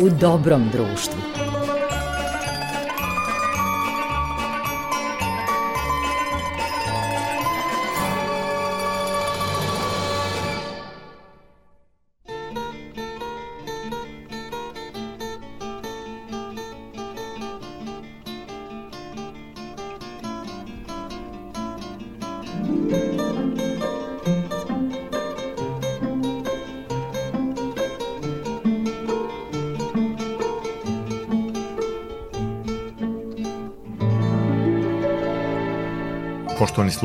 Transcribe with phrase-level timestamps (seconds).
[0.00, 1.47] u dobrom društvu.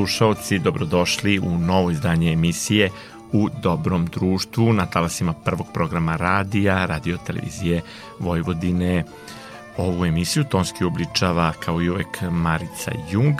[0.04, 2.90] Slušaoci, dobrodošli u novo izdanje emisije
[3.32, 7.82] u dobrom društvu na talasima prvog programa radija, radio televizije
[8.20, 9.04] Vojvodine.
[9.78, 13.36] Ovu emisiju tonski obličava kao i uvek Marica Jung,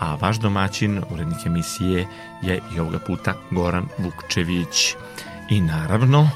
[0.00, 2.06] a vaš domaćin, urednik emisije
[2.42, 4.94] je i ovoga puta Goran Vukčević.
[5.50, 6.30] I naravno,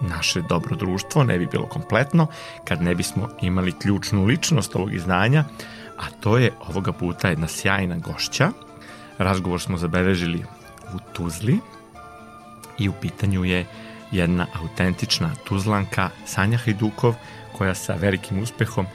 [0.00, 2.26] naše dobro društvo ne bi bilo kompletno
[2.64, 5.44] kad ne bismo imali ključnu ličnost ovog izdanja,
[5.98, 8.67] a to je ovoga puta jedna sjajna gošća.
[9.18, 10.44] Razgovor smo zabeležili
[10.94, 11.58] u Tuzli
[12.78, 13.66] i u pitanju je
[14.12, 17.14] jedna autentična Tuzlanka Sanja Hajdukov
[17.58, 18.86] koja sa velikim uspehom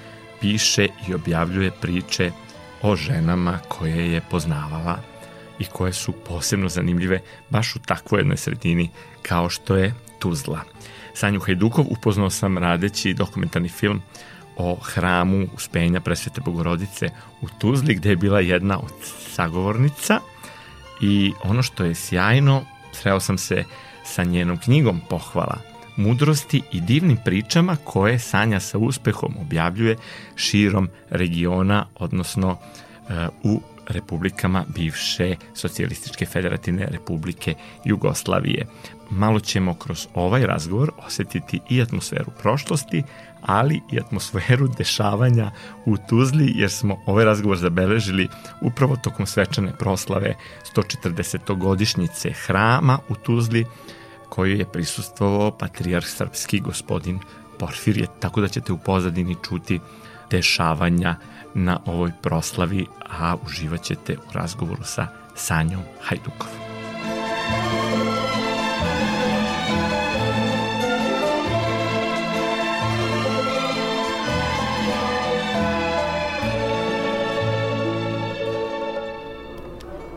[0.42, 2.32] piše i objavljuje priče
[2.82, 5.00] o ženama koje je poznavala
[5.60, 8.90] i koje su posebno zanimljive baš u takvoj jednoj sredini
[9.22, 10.60] kao što je Tuzla.
[11.14, 14.02] Sanju Hajdukov upoznao sam radeći dokumentarni film
[14.58, 17.10] o hramu uspenja presvete Bogorodice
[17.42, 18.94] u Tuzli gde je bila jedna od
[19.36, 20.20] sagovornica
[21.02, 23.64] i ono što je sjajno, sreo sam se
[24.06, 29.98] sa njenom knjigom pohvala mudrosti i divnim pričama koje Sanja sa uspehom objavljuje
[30.36, 32.58] širom regiona, odnosno
[33.10, 37.54] e, u republikama bivše socijalističke federativne republike
[37.86, 38.68] Jugoslavije.
[39.10, 43.04] Malo ćemo kroz ovaj razgovor osetiti i atmosferu prošlosti,
[43.46, 45.52] ali i atmosferu dešavanja
[45.86, 48.30] u Tuzli, jer smo ovaj razgovor zabeležili
[48.62, 50.36] upravo tokom svečane proslave
[50.76, 51.58] 140.
[51.58, 53.66] godišnjice hrama u Tuzli,
[54.30, 57.20] koju je prisustvovao patrijarh srpski gospodin
[57.60, 59.80] Porfirije, tako da ćete u pozadini čuti
[60.32, 61.16] dešavanja
[61.54, 62.86] na ovoj proslavi,
[63.20, 66.63] a uživat ćete u razgovoru sa Sanjom Hajdukovom.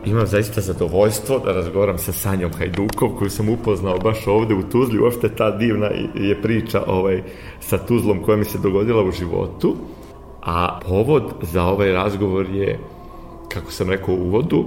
[0.09, 4.99] Imam zaista zadovoljstvo da razgovaram sa Sanjom Hajdukov, koju sam upoznao baš ovde u Tuzli.
[4.99, 7.23] Uopšte ta divna je priča ovaj,
[7.59, 9.75] sa Tuzlom koja mi se dogodila u životu.
[10.41, 12.79] A povod za ovaj razgovor je,
[13.53, 14.65] kako sam rekao u uvodu,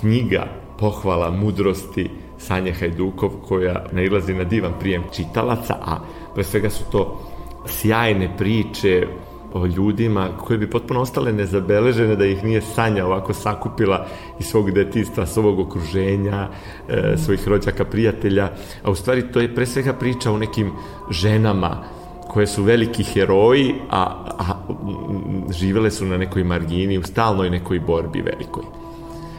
[0.00, 0.46] knjiga
[0.78, 5.98] Pohvala mudrosti Sanje Hajdukov koja nailazi na divan prijem čitalaca, a
[6.34, 7.20] pre svega su to
[7.66, 9.06] sjajne priče
[9.52, 14.06] o ljudima koje bi potpuno ostale nezabeležene da ih nije Sanja ovako sakupila
[14.40, 16.48] iz svog detinstva, svog okruženja,
[16.88, 18.50] e, svojih rođaka, prijatelja,
[18.82, 20.72] a u stvari to je pre svega priča o nekim
[21.10, 21.84] ženama
[22.28, 24.02] koje su veliki heroji, a,
[24.38, 24.44] a
[25.52, 28.64] živele su na nekoj margini, u stalnoj nekoj borbi velikoj.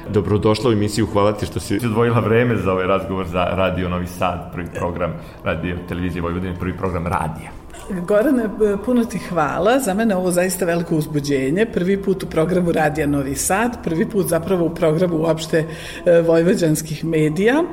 [0.09, 4.07] Dobrodošla u emisiju, hvala ti što si odvojila vreme za ovaj razgovor za Radio Novi
[4.07, 7.60] Sad, prvi program Radio Televizije Vojvodine, prvi program radija.
[7.99, 8.49] Gorane,
[8.85, 9.79] puno ti hvala.
[9.79, 11.65] Za mene ovo zaista veliko uzbuđenje.
[11.65, 15.65] Prvi put u programu Radija Novi Sad, prvi put zapravo u programu uopšte
[16.05, 17.63] e, vojvođanskih medija.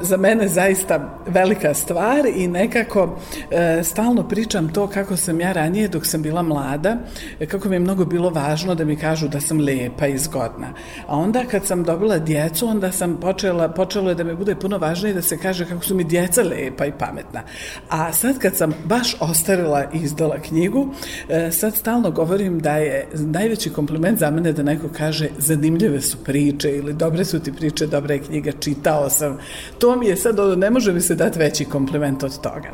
[0.00, 3.18] Za mene zaista velika stvar i nekako
[3.50, 6.96] e, stalno pričam to kako sam ja ranije dok sam bila mlada,
[7.40, 10.68] e, kako mi je mnogo bilo važno da mi kažu da sam lepa i zgodna.
[11.06, 14.78] A onda kad sam dobila djecu, onda sam počela, počelo je da me bude puno
[14.78, 17.42] važnije da se kaže kako su mi djeca lepa i pametna.
[17.88, 20.88] A sad kad sam baš ostarila napravila i izdala knjigu.
[21.28, 26.16] E, sad stalno govorim da je najveći kompliment za mene da neko kaže zanimljive su
[26.24, 29.38] priče ili dobre su ti priče, dobra je knjiga, čitao sam.
[29.78, 32.70] To mi je sad, ne može mi se dati veći kompliment od toga.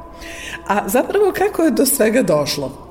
[0.68, 2.83] A zapravo kako je do svega došlo?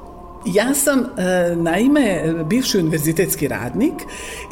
[0.46, 3.94] Ja sam, e, naime, bivši univerzitetski radnik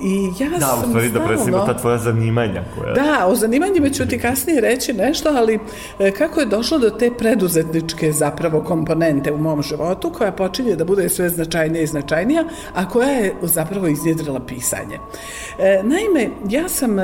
[0.03, 2.63] i ja da, sam u stvari da presimo ta tvoja zanimanja.
[2.75, 2.93] Koja...
[2.93, 5.59] Da, o zanimanjima ću ti kasnije reći nešto, ali
[5.99, 10.85] e, kako je došlo do te preduzetničke zapravo komponente u mom životu, koja počinje da
[10.85, 12.43] bude sve značajnija i značajnija,
[12.73, 14.97] a koja je zapravo iznjedrila pisanje.
[15.59, 16.97] E, naime, ja sam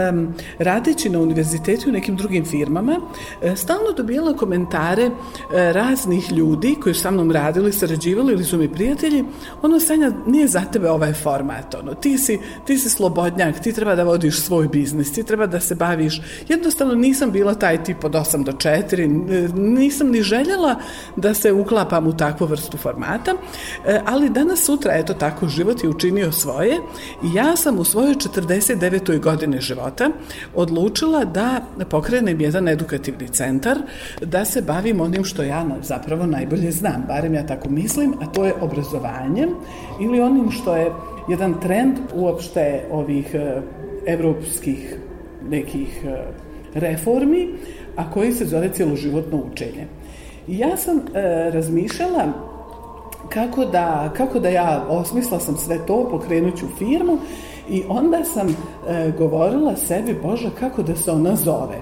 [0.60, 3.00] radeći na univerzitetu i nekim drugim firmama,
[3.56, 5.10] stalno dobijala komentare
[5.52, 9.24] raznih ljudi koji su sa mnom radili, sarađivali ili su mi prijatelji,
[9.62, 13.96] ono Sanja nije za tebe ovaj format, ono, ti si, ti si slobodnjak, ti treba
[13.96, 18.12] da vodiš svoj biznis, ti treba da se baviš, jednostavno nisam bila taj tip od
[18.12, 20.76] 8 do 4, nisam ni željela
[21.16, 23.34] da se uklapam u takvu vrstu formata,
[23.86, 26.78] e, ali danas sutra, eto tako, život je učinio svoje
[27.24, 29.20] i ja sam u svojoj 49.
[29.20, 30.10] godine života
[30.56, 33.78] odlučila da pokrenem jedan edukativni centar,
[34.22, 38.46] da se bavim onim što ja zapravo najbolje znam, barem ja tako mislim, a to
[38.46, 39.48] je obrazovanje
[40.00, 40.92] ili onim što je
[41.28, 43.62] jedan trend uopšte ovih e,
[44.06, 45.00] evropskih
[45.50, 46.18] nekih e,
[46.74, 47.50] reformi,
[47.96, 49.88] a koji se zove cjeloživotno učenje.
[50.48, 51.02] I ja sam e,
[51.52, 52.26] razmišljala
[53.30, 57.18] kako da, kako da ja osmisla sam sve to, pokrenuću firmu
[57.70, 61.82] i onda sam e, govorila sebi, Bože, kako da se ona zove.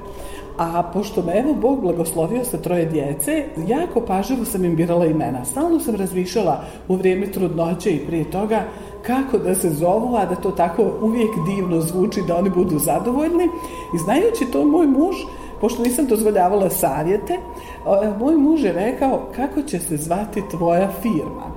[0.58, 5.46] A pošto me evo Bog blagoslovio sa troje djece, jako pažljivo sam im birala imena.
[5.46, 8.64] Stalno sam razmišljala u vrijeme trudnoće i prije toga
[9.08, 13.44] kako da se zovu, a da to tako uvijek divno zvuči, da oni budu zadovoljni.
[13.96, 15.16] I znajući to, moj muž,
[15.62, 17.38] pošto nisam dozvoljavala savjete,
[18.20, 21.52] moj muž je rekao kako će se zvati tvoja firma.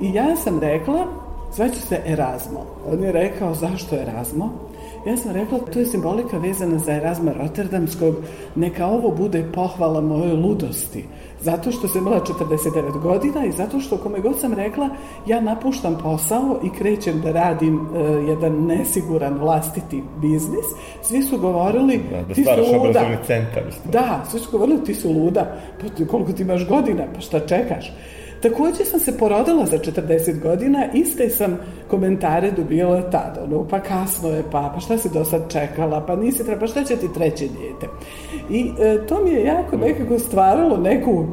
[0.00, 1.06] I ja sam rekla,
[1.52, 2.60] zvaće se Erasmo.
[2.92, 4.50] On je rekao, zašto Erasmo?
[5.06, 8.14] Ja sam rekla, to je simbolika vezana za Erasma Rotterdamskog,
[8.54, 11.04] neka ovo bude pohvala moje ludosti.
[11.40, 14.88] Zato što sam imala 49 godina i zato što, kome god sam rekla,
[15.26, 17.88] ja napuštam posao i krećem da radim uh,
[18.28, 20.66] jedan nesiguran vlastiti biznis.
[21.02, 23.00] Svi su govorili, da, da ti su luda.
[23.26, 23.62] centar.
[23.92, 25.56] Da, svi su govorili, ti su luda.
[25.80, 27.92] Pa koliko ti imaš godina, pa šta čekaš?
[28.44, 31.58] Takođe sam se porodila za 40 godina, iste sam
[31.88, 36.16] komentare dobila tada, ono, pa kasno je, pa, pa šta si do sad čekala, pa
[36.16, 37.86] nisi treba, pa šta će ti treće dijete?
[38.50, 41.26] I e, to mi je jako nekako stvaralo neku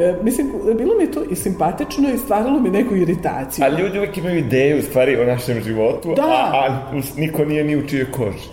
[0.00, 3.64] E, mislim, bilo mi to i simpatično i stvaralo mi neku iritaciju.
[3.64, 6.22] A ljudi uvijek imaju ideju, u stvari, o našem životu, da.
[6.22, 8.48] a, a niko nije ni u čijoj koži.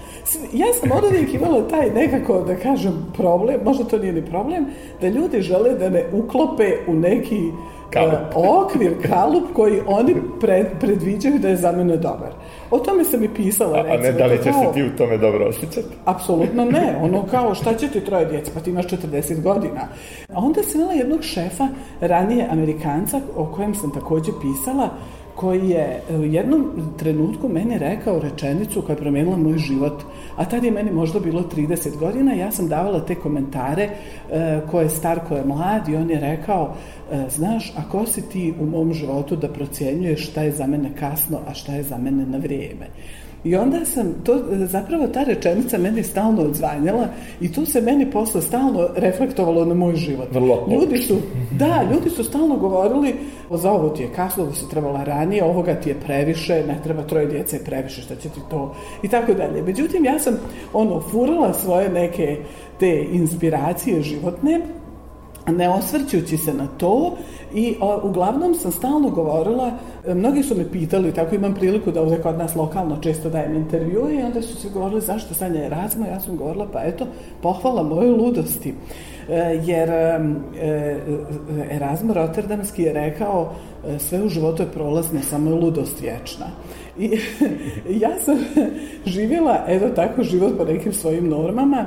[0.53, 4.65] Ja sam od uvijek imala taj nekako, da kažem, problem, možda to nije ni problem,
[5.01, 7.41] da ljudi žele da ne uklope u neki
[7.93, 8.19] kalup.
[8.35, 12.31] okvir, kalup koji oni pred, predviđaju da je za mene dobar.
[12.71, 13.77] O tome sam i pisala.
[13.77, 15.87] A, a ne da li ćeš se ti u tome dobro osjećati?
[16.05, 16.97] Apsolutno ne.
[17.01, 19.81] Ono kao šta će ti troje djece, pa ti imaš 40 godina.
[20.33, 21.67] A onda sam imala jednog šefa,
[22.01, 24.89] ranije Amerikanca, o kojem sam takođe pisala,
[25.35, 30.03] koji je u jednom trenutku meni rekao rečenicu koja je promenila moj život,
[30.35, 34.81] a tad je meni možda bilo 30 godina, ja sam davala te komentare e, ko
[34.81, 36.75] je star, ko je mlad i on je rekao,
[37.11, 41.39] e, znaš, ako si ti u mom životu da procjenjuješ šta je za mene kasno,
[41.47, 42.87] a šta je za mene na vrijeme.
[43.43, 47.07] I onda sam, to, zapravo ta rečenica meni stalno odzvanjala
[47.41, 50.27] i to se meni posle stalno reflektovalo na moj život.
[50.31, 51.17] Vrlo ljudi su,
[51.51, 53.15] da, ljudi su stalno govorili
[53.51, 57.03] za ovo ti je kasno, da si trebala ranije, ovoga ti je previše, ne treba
[57.03, 59.61] troje djece previše, šta će ti to, i tako dalje.
[59.61, 60.39] Međutim, ja sam
[60.73, 62.37] ono, furala svoje neke
[62.79, 64.61] te inspiracije životne
[65.47, 67.15] ne osvrćući se na to
[67.53, 69.71] i o, uglavnom sam stalno govorila,
[70.07, 73.55] e, mnogi su me pitali, tako imam priliku da ovdje kod nas lokalno često dajem
[73.55, 77.05] intervjue i onda su se govorili zašto Sanja Erasmo, ja sam govorila pa eto,
[77.41, 78.73] pohvala moje ludosti.
[79.29, 80.19] E, jer e,
[80.61, 80.99] e
[81.71, 83.53] Erasmo Rotterdamski je rekao
[83.87, 86.45] e, sve u životu je prolazno, samo je ludost vječna.
[86.97, 87.19] I
[88.03, 88.37] ja sam
[89.05, 91.85] živjela, evo tako, život po nekim svojim normama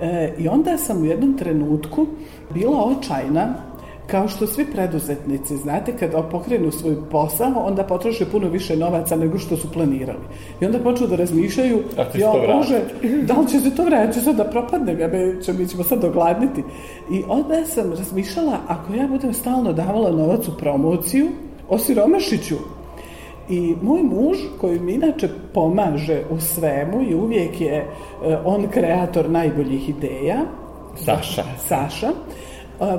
[0.00, 2.06] e, i onda sam u jednom trenutku
[2.54, 3.54] bila očajna
[4.10, 9.38] kao što svi preduzetnici, znate, kada pokrenu svoj posao, onda potroše puno više novaca nego
[9.38, 10.24] što su planirali.
[10.60, 11.78] I onda počnu da razmišljaju,
[12.14, 12.80] ja, može,
[13.22, 16.00] da li će se to vratiti, sad da propadnem, ja be, će, mi ćemo sad
[16.00, 16.62] dogladniti.
[17.12, 21.28] I onda sam razmišljala, ako ja budem stalno davala novac u promociju,
[21.68, 22.56] osiromašiću
[23.48, 29.30] I moj muž, koji mi inače pomaže u svemu i uvijek je uh, on kreator
[29.30, 30.36] najboljih ideja,
[30.96, 31.44] Saša.
[31.68, 32.10] Saša,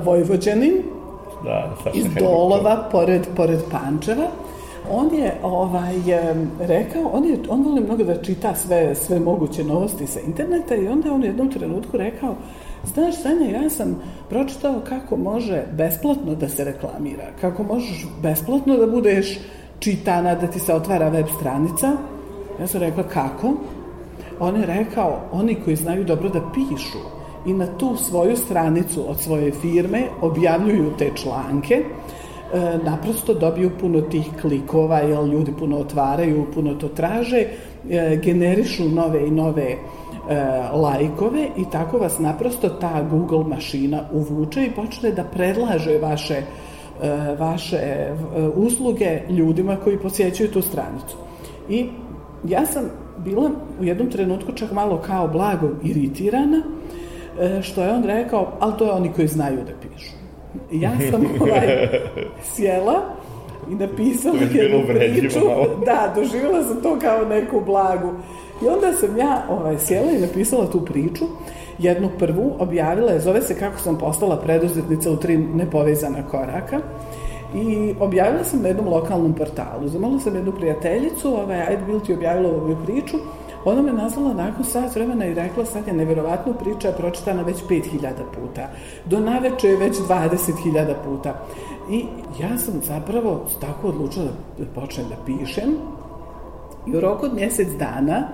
[0.04, 0.82] Vojvođanin,
[1.44, 4.26] da, Saša iz Dolova, pored, pored Pančeva,
[4.90, 5.94] on je ovaj
[6.60, 10.88] rekao, on je on voli mnogo da čita sve sve moguće novosti sa interneta i
[10.88, 12.34] onda on u jednom trenutku rekao
[12.84, 18.86] Znaš, Sanja, ja sam pročitao kako može besplatno da se reklamira, kako možeš besplatno da
[18.86, 19.38] budeš
[19.78, 21.92] čitana, da ti se otvara web stranica.
[22.60, 23.52] Ja sam rekla, kako?
[24.40, 26.98] On je rekao, oni koji znaju dobro da pišu
[27.46, 34.00] i na tu svoju stranicu od svoje firme objavljuju te članke, e, naprosto dobiju puno
[34.00, 37.46] tih klikova, jer ljudi puno otvaraju, puno to traže,
[37.90, 39.76] e, generišu nove i nove e,
[40.72, 46.42] lajkove i tako vas naprosto ta Google mašina uvuče i počne da predlaže vaše
[47.38, 48.12] vaše
[48.54, 51.16] usluge ljudima koji posjećuju tu stranicu.
[51.68, 51.86] I
[52.44, 52.84] ja sam
[53.24, 56.62] bila u jednom trenutku čak malo kao blago iritirana,
[57.62, 60.12] što je on rekao, ali to je oni koji znaju da pišu.
[60.72, 61.88] Ja sam ovaj,
[62.42, 63.02] sjela
[63.70, 65.40] i napisala jednu priču.
[65.86, 68.12] Da, doživjela sam to kao neku blagu.
[68.62, 71.24] I onda sam ja ovaj, sjela i napisala tu priču,
[71.78, 76.80] jednu prvu, objavila je, zove se Kako sam postala preduzetnica u tri nepovezana koraka.
[77.54, 79.88] I objavila sam na jednom lokalnom portalu.
[79.88, 83.16] Zamala sam jednu prijateljicu, ovaj, ajde bil ti objavila ovu priču,
[83.64, 88.12] Ona me nazvala nakon sat vremena i rekla sad je neverovatno priča pročitana već 5000
[88.34, 88.68] puta.
[89.04, 91.46] Do naveče je već 20.000 puta.
[91.90, 92.04] I
[92.40, 94.26] ja sam zapravo tako odlučila
[94.58, 95.76] da počnem da pišem
[96.86, 98.28] i u roku od mjesec dana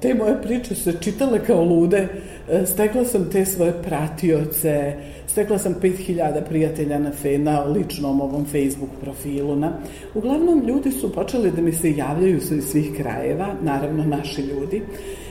[0.00, 2.08] te moje priče se čitale kao lude,
[2.48, 4.94] e, stekla sam te svoje pratioce,
[5.30, 9.56] stekla sam 5000 prijatelja na, fe, na ličnom ovom Facebook profilu.
[9.56, 9.72] Na.
[10.14, 14.82] Uglavnom, ljudi su počeli da mi se javljaju iz svih krajeva, naravno naši ljudi,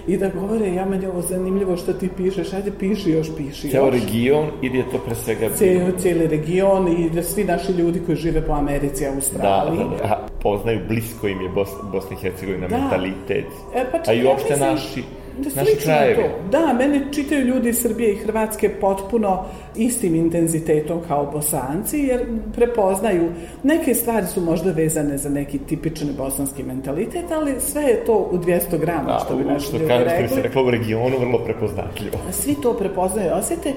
[0.07, 3.71] i da govore, ja meni ovo zanimljivo što ti pišeš, ajde piši još, piši još.
[3.71, 5.49] Ceo region ili je to pre svega...
[5.55, 9.77] Ceo, cijeli region i da svi naši ljudi koji žive po Americi, Australiji.
[9.77, 10.27] Da, da, da.
[10.41, 12.77] Poznaju blisko im je Bos, Bosna i Hercegovina, da.
[12.77, 13.45] mentalitet.
[13.75, 15.03] E, pa a i uopšte ja naši
[15.39, 16.15] Da naši krajevi.
[16.15, 16.49] To.
[16.51, 23.29] Da, mene čitaju ljudi iz Srbije i Hrvatske potpuno istim intenzitetom kao bosanci, jer prepoznaju,
[23.63, 28.37] neke stvari su možda vezane za neki tipični bosanski mentalitet, ali sve je to u
[28.37, 30.27] 200 grama, da, što bi naši ljudi rekli.
[30.27, 32.17] Što se rekla u regionu, vrlo prepoznatljivo.
[32.31, 33.73] Svi to prepoznaju, osjete,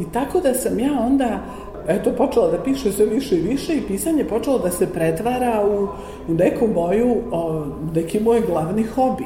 [0.00, 1.40] i tako da sam ja onda
[1.88, 5.88] eto, počela da piše sve više i više i pisanje počelo da se pretvara u,
[6.32, 9.24] u neku moju, o, neki moj glavni hobi.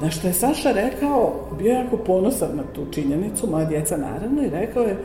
[0.00, 4.50] Na što je Saša rekao, bio jako ponosan na tu činjenicu, moja djeca naravno, i
[4.50, 4.96] rekao je,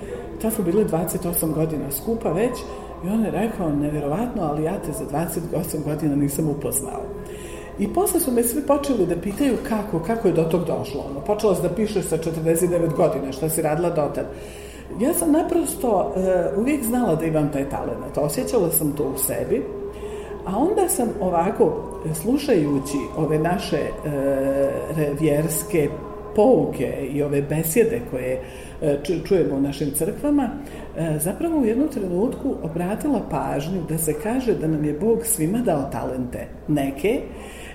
[0.42, 2.60] ta su bili 28 godina skupa već,
[3.06, 5.06] i on je rekao, nevjerovatno, ali ja te za
[5.54, 7.02] 28 godina nisam upoznao.
[7.80, 11.04] I posle su me svi počeli da pitaju kako, kako je do tog došlo.
[11.10, 14.26] Ono, počela se da piše sa 49 godina, šta si radila dotad.
[15.00, 18.18] Ja sam naprosto uh, uvijek znala da imam taj talent.
[18.18, 19.64] Osjećala sam to u sebi
[20.46, 21.74] A onda sam ovako,
[22.14, 23.90] slušajući ove naše e,
[25.20, 25.90] vjerske
[26.36, 28.40] pouke i ove besjede koje
[28.82, 30.50] e, čujemo u našim crkvama,
[30.98, 35.58] e, zapravo u jednom trenutku obratila pažnju da se kaže da nam je Bog svima
[35.58, 36.48] dao talente.
[36.68, 37.22] Neke,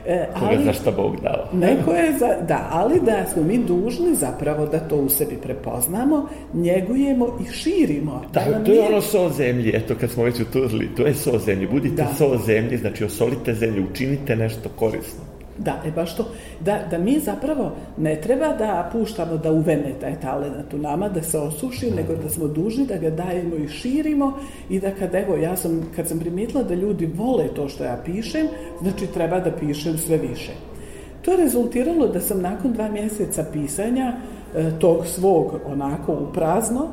[0.09, 1.49] E, ali, za šta Bog dao.
[1.53, 6.29] Neko je za, da, ali da smo mi dužni zapravo da to u sebi prepoznamo,
[6.55, 8.23] njegujemo i širimo.
[8.33, 11.15] Da, da to je ono so zemlji, eto kad smo već u Tuzli, to je
[11.15, 12.15] so zemlji, budite da.
[12.19, 15.28] so zemlji, znači osolite zemlju, učinite nešto korisno.
[15.59, 16.25] Da, e baš to,
[16.61, 21.23] da, da mi zapravo ne treba da puštamo da uvene taj talent u nama, da
[21.23, 24.39] se osuši, nego da smo dužni da ga dajemo i širimo
[24.71, 27.99] i da kad, evo, ja sam, kad sam primitila da ljudi vole to što ja
[28.05, 28.47] pišem,
[28.83, 30.53] znači treba da pišem sve više.
[31.23, 34.13] To je rezultiralo da sam nakon dva mjeseca pisanja
[34.55, 36.89] e, tog svog onako u prazno,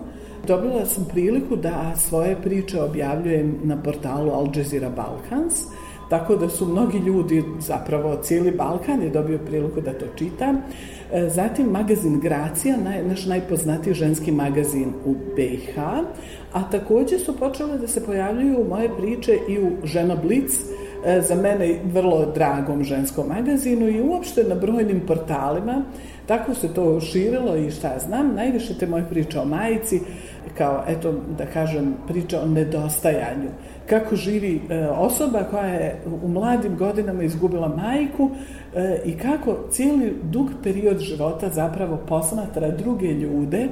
[0.48, 5.53] dobila sam priliku da svoje priče objavljujem na portalu Al Jazeera Balkans,
[6.09, 10.53] Tako da su mnogi ljudi, zapravo cijeli Balkan je dobio priliku da to čita.
[11.13, 15.77] E, zatim magazin Gracija, naj, naš najpoznatiji ženski magazin u BiH,
[16.53, 20.51] a takođe su počele da se pojavljuju moje priče i u Žena Blic,
[21.05, 25.83] e, za mene vrlo dragom ženskom magazinu i uopšte na brojnim portalima.
[26.25, 30.01] Tako se to širilo i šta znam, najviše te moje priče o majici,
[30.57, 33.50] kao, eto, da kažem, priča o nedostajanju
[33.89, 38.30] kako živi e, osoba koja je u mladim godinama izgubila majku
[38.75, 43.68] e, i kako cijeli dug period života zapravo posmatra druge ljude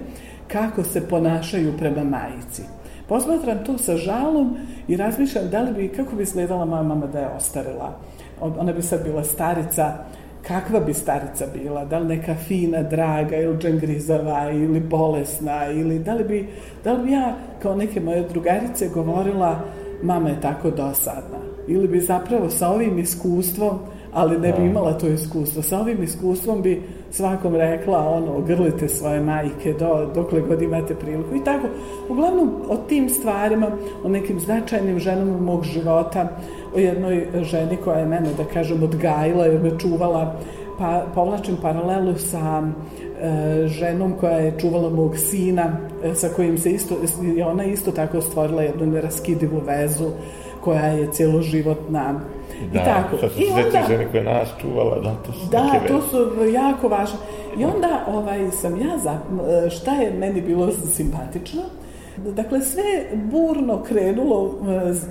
[0.48, 2.62] kako se ponašaju prema majici.
[3.08, 7.20] Posmatram to sa žalom i razmišljam da li bi, kako bi izgledala moja mama da
[7.20, 8.00] je ostarila.
[8.42, 9.94] Ona bi sad bila starica,
[10.48, 16.14] kakva bi starica bila, da li neka fina, draga ili džangrizava ili bolesna ili da
[16.14, 16.48] li bi,
[16.84, 19.60] da li bi ja kao neke moje drugarice govorila
[20.04, 21.38] mama je tako dosadna.
[21.68, 23.80] Ili bi zapravo sa ovim iskustvom,
[24.14, 24.64] ali ne bi da.
[24.64, 26.82] imala to iskustvo, sa ovim iskustvom bi
[27.12, 31.68] svakom rekla ono, grlite svoje majke do, dokle god imate priliku i tako.
[32.10, 33.68] Uglavnom, o tim stvarima,
[34.04, 36.28] o nekim značajnim ženama mog života,
[36.76, 40.36] o jednoj ženi koja je mene, da kažem, odgajila jer me čuvala,
[40.78, 42.64] pa povlačim paralelu sa
[43.03, 43.03] E,
[43.68, 46.96] ženom koja je čuvala mog sina, e, sa kojim se isto,
[47.46, 50.10] ona isto tako stvorila jednu neraskidivu vezu
[50.62, 52.20] koja je celoživotna
[52.74, 53.18] da, I tako.
[53.18, 57.18] su I onda, žene koje nas čuvala, da, to su Da, to su jako važne.
[57.58, 59.18] I onda ovaj, sam ja, za,
[59.70, 61.62] šta je meni bilo simpatično,
[62.18, 62.84] Dakle, sve
[63.32, 64.60] burno krenulo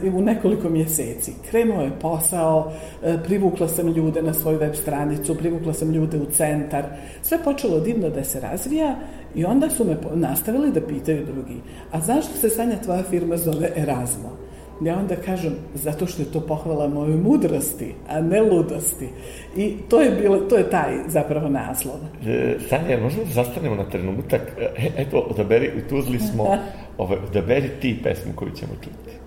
[0.02, 1.32] e, u nekoliko mjeseci.
[1.50, 6.26] Krenuo je posao, e, privukla sam ljude na svoju web stranicu, privukla sam ljude u
[6.30, 6.84] centar.
[7.22, 8.96] Sve počelo divno da se razvija
[9.34, 11.60] i onda su me nastavili da pitaju drugi.
[11.92, 14.51] A zašto se Sanja tvoja firma zove Erasmo?
[14.84, 19.08] Ja onda kažem, zato što je to pohvala mojoj mudrosti, a ne ludosti.
[19.56, 21.96] I to je bilo, to je taj zapravo naslov.
[22.26, 24.40] E, Sanja, možemo da zastanemo na trenutak?
[24.58, 26.58] E, eto, odaberi, u Tuzli smo,
[26.98, 29.21] ovaj, odaberi ti pesmu koju ćemo čuti.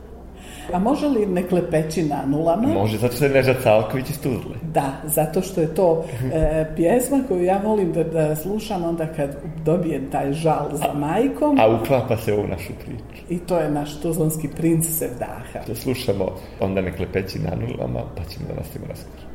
[0.74, 2.68] A može li ne klepeći na nulama?
[2.68, 4.56] Može, zato što je Neža Calković iz Tuzle.
[4.74, 9.36] Da, zato što je to e, pjesma koju ja volim da, da slušam onda kad
[9.66, 11.60] dobijem taj žal za majkom.
[11.60, 13.24] A uklapa se u našu priču.
[13.30, 15.60] I to je naš tuzlanski princ Sevdaha.
[15.68, 16.26] Da slušamo
[16.60, 19.26] onda ne klepeći na nulama, pa ćemo da nastavimo razgovor.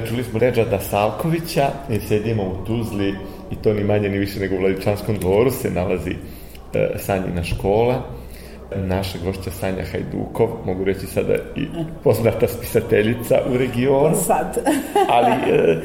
[0.00, 3.14] Čuli smo Ređada Salkovića i sedimo u Tuzli
[3.50, 6.16] i to ni manje ni više nego u Vladičanskom dvoru se nalazi
[6.74, 8.02] e, Sanjina škola.
[8.76, 11.66] naša gošća Sanja Hajdukov, mogu reći sada i
[12.04, 14.16] poznata spisateljica u regionu.
[14.16, 14.58] Sad.
[15.16, 15.80] ali, e,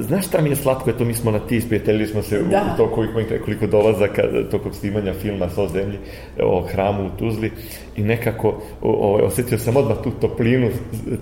[0.00, 2.74] znaš šta mi je slatko, eto mi smo na ti, sprijateljili smo se da.
[2.74, 5.98] u to koliko, koliko dolazaka tokom snimanja filma So zemlji
[6.42, 7.52] o hramu u Tuzli
[7.96, 10.70] i nekako o, o, osetio sam odmah tu toplinu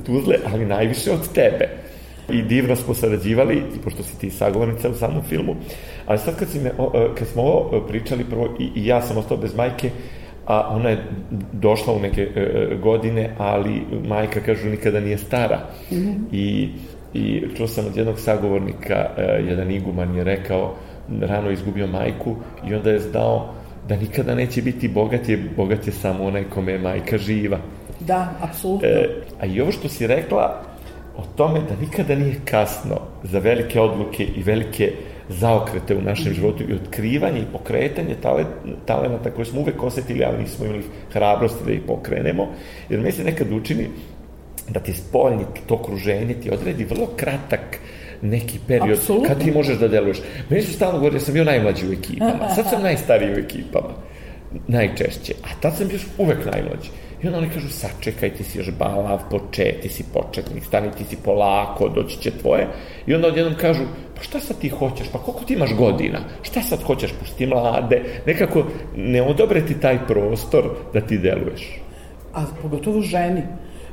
[0.06, 1.81] Tuzle, ali najviše od tebe
[2.32, 5.56] i divno smo sarađivali, pošto si ti sagovornica u samom filmu,
[6.06, 6.70] ali sad kad, si me,
[7.18, 9.90] kad smo ovo pričali prvo i, i ja sam ostao bez majke,
[10.46, 11.04] a ona je
[11.52, 15.60] došla u neke e, godine, ali majka, kažu, nikada nije stara.
[15.90, 16.14] Mm -hmm.
[16.32, 16.68] I,
[17.14, 20.74] I čuo sam od jednog sagovornika, e, jedan iguman je rekao,
[21.20, 22.36] rano izgubio majku
[22.68, 23.54] i onda je znao
[23.88, 27.58] da nikada neće biti bogat, je bogat je samo onaj kome je majka živa.
[28.00, 28.88] Da, apsolutno.
[28.88, 29.08] E,
[29.40, 30.62] a i ovo što si rekla,
[31.22, 34.92] o tome da nikada nije kasno za velike odluke i velike
[35.28, 38.16] zaokrete u našem životu i otkrivanje i pokretanje
[38.86, 40.82] talenata koje smo uvek osetili, ali nismo imali
[41.12, 42.48] hrabrosti da ih pokrenemo,
[42.88, 43.88] jer me se nekad učini
[44.68, 47.78] da ti spoljni to okruženje ti odredi vrlo kratak
[48.22, 49.28] neki period Absolutno.
[49.28, 50.18] kad ti možeš da deluješ.
[50.50, 53.94] Meni su stalno govorili, ja sam bio najmlađi u ekipama, sad sam najstariji u ekipama,
[54.68, 56.90] najčešće, a tad sam bio uvek najmlađi.
[57.22, 61.04] I onda oni kažu, sačekaj, ti si još balav, poče, ti si početnik, stani, ti
[61.04, 62.68] si polako, doći će tvoje.
[63.06, 63.82] I onda odjednom kažu,
[64.16, 68.02] pa šta sad ti hoćeš, pa koliko ti imaš godina, šta sad hoćeš, pusti mlade,
[68.26, 68.64] nekako
[68.96, 71.80] ne odobre ti taj prostor da ti deluješ.
[72.34, 73.42] A pogotovo ženi.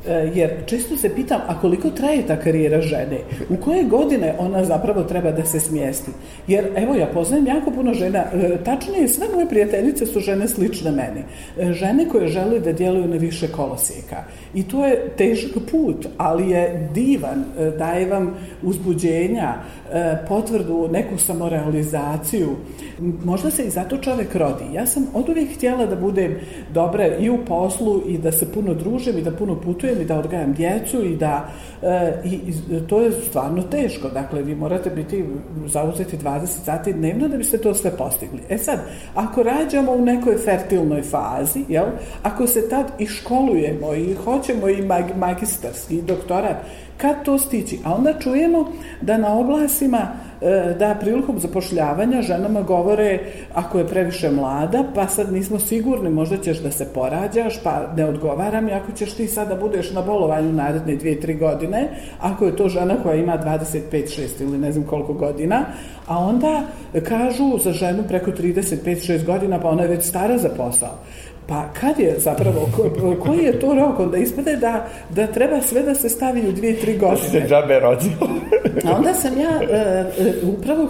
[0.08, 3.18] E, jer često se pitam, a koliko traje ta karijera žene?
[3.50, 6.12] U koje godine ona zapravo treba da se smjesti?
[6.48, 10.92] Jer, evo, ja poznajem jako puno žena, e, tačnije, sve moje prijateljice su žene slične
[10.92, 11.24] meni.
[11.60, 14.24] E, žene koje žele da djeluju na više kolosijeka.
[14.54, 17.46] I to je težak put, ali je divan,
[17.78, 19.54] daje vam uzbuđenja,
[20.28, 22.50] potvrdu, neku samorealizaciju.
[23.24, 24.64] Možda se i zato čovek rodi.
[24.74, 26.36] Ja sam od uvijek htjela da budem
[26.74, 30.20] dobra i u poslu i da se puno družim i da puno putujem i da
[30.20, 31.50] odgajam djecu i da
[31.82, 34.10] e, i, i to je stvarno teško.
[34.10, 35.26] Dakle, vi morate biti
[35.66, 38.40] zauzeti 20 sati dnevno da biste to sve postigli.
[38.50, 38.80] E sad,
[39.16, 41.86] ako rađamo u nekoj fertilnoj fazi, jel,
[42.24, 46.58] ako se tad i školujemo i hoćemo i mag, magistarski i doktorat,
[46.98, 47.80] kad to stići?
[47.86, 48.72] A onda čujemo
[49.02, 49.79] da na oblasima
[50.42, 53.20] E, da prilikom zapošljavanja ženama govore
[53.54, 58.06] ako je previše mlada, pa sad nismo sigurni, možda ćeš da se porađaš, pa ne
[58.06, 61.90] odgovaram i ako ćeš ti sada da budeš na bolovanju naredne dvije, tri godine,
[62.20, 65.66] ako je to žena koja ima 25, 6 ili ne znam koliko godina,
[66.08, 66.62] a onda
[67.04, 70.96] kažu za ženu preko 35, 6 godina, pa ona je već stara za posao.
[71.50, 74.00] Pa kad je zapravo, ko, koji je to rok?
[74.00, 77.22] Onda ispade da, da treba sve da se stavi u dvije, tri godine.
[77.22, 78.12] Da se džabe rodio.
[78.86, 79.50] A onda sam ja,
[80.44, 80.90] uh, upravo, uh,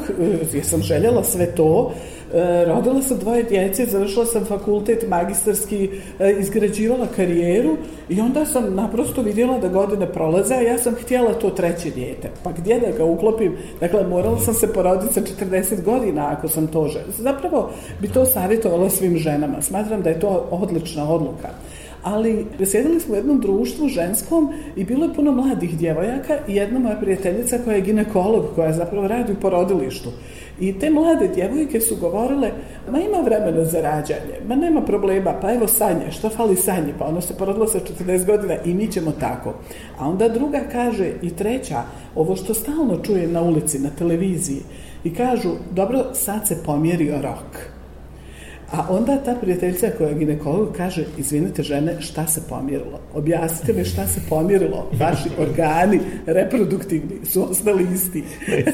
[0.54, 2.19] jer sam željela sve to, E,
[2.68, 5.90] rodila sam dvoje djece, završila sam fakultet magistarski,
[6.20, 7.78] e, izgrađivala karijeru
[8.10, 12.30] i onda sam naprosto vidjela da godine prolaze, a ja sam htjela to treće dijete.
[12.44, 13.58] Pa gdje da ga uklopim?
[13.80, 17.06] Dakle, morala sam se poroditi sa 40 godina ako sam to žena.
[17.18, 19.62] Zapravo bi to savjetovala svim ženama.
[19.62, 21.50] Smatram da je to odlična odluka
[22.04, 26.80] ali sjedili smo u jednom društvu ženskom i bilo je puno mladih djevojaka i jedna
[26.80, 30.10] moja prijateljica koja je ginekolog, koja zapravo radi u porodilištu.
[30.60, 32.52] I te mlade djevojke su govorile,
[32.92, 37.06] ma ima vremena za rađanje, ma nema problema, pa evo sanje, što fali sanje, pa
[37.06, 39.54] ono se porodilo sa 40 godina i mi ćemo tako.
[40.00, 41.84] A onda druga kaže i treća,
[42.16, 44.62] ovo što stalno čujem na ulici, na televiziji,
[45.04, 47.79] i kažu, dobro, sad se pomjerio rok.
[48.72, 53.00] A onda ta prijateljica koja je ginekolog kaže, izvinite žene, šta se pomirilo?
[53.14, 54.90] Objasnite mi šta se pomirilo.
[55.00, 58.24] Vaši organi reproduktivni su ostali isti.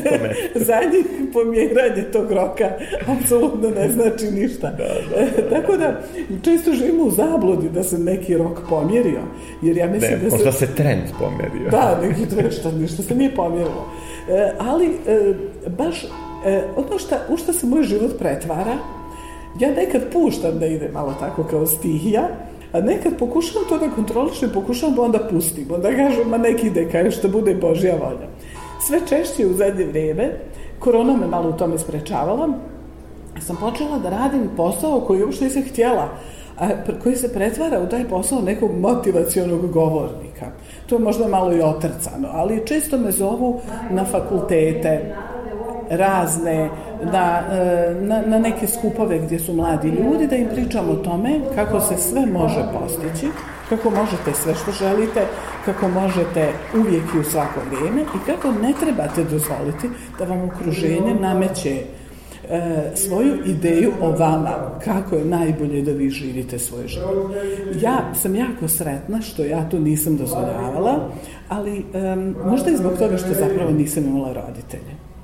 [0.67, 2.71] Za njih pomjeranje tog roka
[3.07, 4.71] apsolutno ne znači ništa.
[4.71, 5.61] Da, da, da, da.
[5.61, 6.01] Tako da,
[6.41, 9.21] često živimo u zabludi da se neki rok pomjerio.
[9.61, 10.35] Jer ja mislim ne, da se...
[10.35, 11.69] Možda se trend pomjerio.
[11.71, 13.91] Da, neki trend, što, ništa se nije pomjerilo.
[14.29, 15.33] E, ali, e,
[15.77, 16.03] baš,
[16.45, 18.77] e, ono šta, u šta se moj život pretvara,
[19.59, 22.27] ja nekad puštam da ide malo tako kao stihija,
[22.73, 25.67] a nekad pokušavam to da kontrolišem, pokušavam da onda pustim.
[25.73, 28.27] Onda kažem, ma nek ide, kao što bude Božja volja.
[28.87, 30.31] Sve češće u zadnje vrijeme,
[30.79, 32.49] korona me malo u tome sprečavala,
[33.39, 36.09] sam počela da radim posao koji uopšte nisam htjela,
[36.59, 36.69] a
[37.03, 40.45] koji se pretvara u taj posao nekog motivacionog govornika.
[40.87, 43.59] To je možda malo i otrcano, ali često me zovu
[43.91, 45.15] na fakultete,
[45.89, 46.69] razne,
[47.11, 51.39] da, e, na, na neke skupove gdje su mladi ljudi, da im pričam o tome
[51.55, 53.27] kako se sve može postići,
[53.69, 55.21] kako možete sve što želite,
[55.65, 59.89] kako možete uvijek i u svako vrijeme i kako ne trebate dozvoliti
[60.19, 61.81] da vam okruženje nameće
[62.95, 64.51] svoju ideju o vama,
[64.83, 67.31] kako je najbolje da vi živite svoj život.
[67.81, 71.09] Ja sam jako sretna što ja to nisam dozvoljavala,
[71.49, 75.14] ali um, možda i zbog toga što zapravo nisam imala roditelje.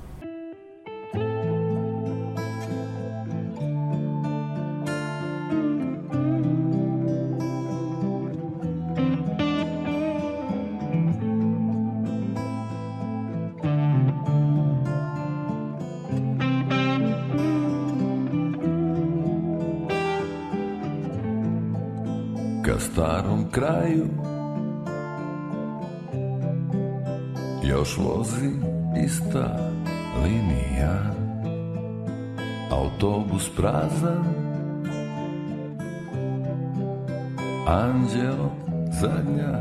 [23.51, 24.07] Kraju.
[27.63, 28.49] Još vozi
[29.05, 29.71] ista
[30.23, 31.13] linija.
[32.71, 34.23] Autobus prazan.
[37.67, 38.49] Anđeo
[39.01, 39.59] zadnja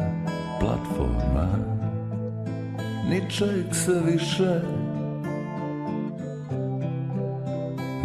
[0.61, 1.49] platforma.
[3.11, 4.61] Ničeg se više.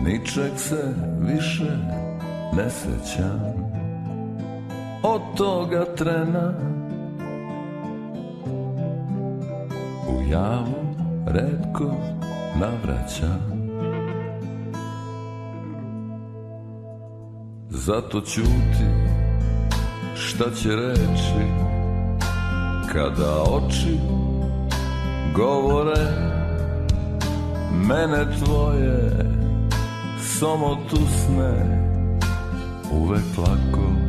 [0.05, 1.77] Ničeg se više
[2.53, 3.65] ne sećam
[5.07, 6.53] od toga trena.
[10.09, 10.85] U javu
[11.27, 11.91] redko
[12.59, 13.55] navraćam
[17.69, 18.85] Zato ćuti
[20.15, 21.45] šta će reći
[22.93, 23.99] Kada oči
[25.35, 26.05] govore
[27.87, 29.11] Mene tvoje
[30.21, 31.81] samo tusne
[32.91, 34.04] Uvek lako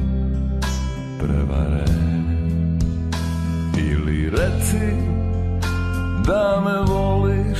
[1.27, 1.85] prevare.
[3.79, 4.97] Ili reci
[6.27, 7.59] da me voliš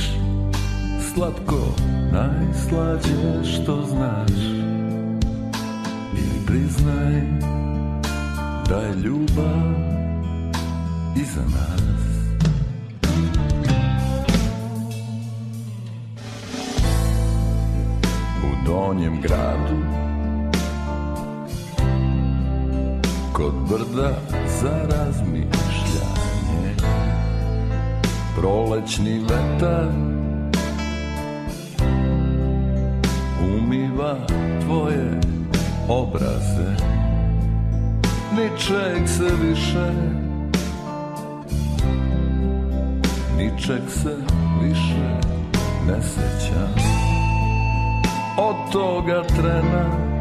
[1.13, 1.75] Slatko
[2.11, 4.39] najslađe što znaš.
[6.13, 7.21] Ili priznaj
[8.69, 9.73] da je ljubav
[11.15, 11.97] iza nas.
[18.43, 20.06] U donjem gradu
[23.37, 24.11] kod brda
[24.61, 26.75] za razmišljanje.
[28.35, 29.87] Prolećni vetar
[33.57, 34.15] umiva
[34.65, 35.19] tvoje
[35.89, 36.75] obraze.
[38.31, 39.91] Ničeg se više
[43.37, 44.15] Ničeg se
[44.63, 45.19] više
[45.87, 46.73] ne sećam.
[48.37, 50.16] Od toga trena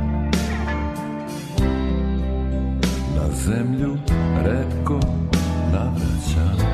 [3.44, 3.96] zemlju
[4.44, 5.01] redko
[5.72, 6.66] navraćam.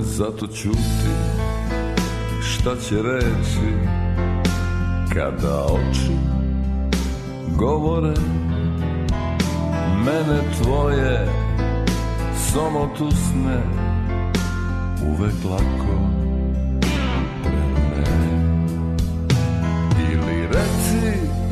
[0.00, 1.14] Zato ćuti
[2.42, 3.74] šta će reći
[5.14, 6.16] Kada oči
[7.56, 8.14] govore.
[10.04, 11.28] Mene tvoje
[12.36, 13.62] samo tusne
[15.08, 15.96] Uvek lako
[20.12, 21.43] Ili reci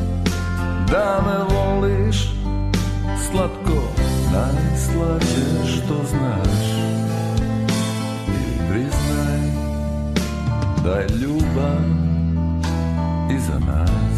[0.91, 2.33] da me voliš
[3.31, 3.81] Slatko,
[4.33, 6.59] najslađe što znaš.
[8.27, 9.39] I priznaj
[10.83, 11.83] da je ljubav
[13.37, 14.12] iza nas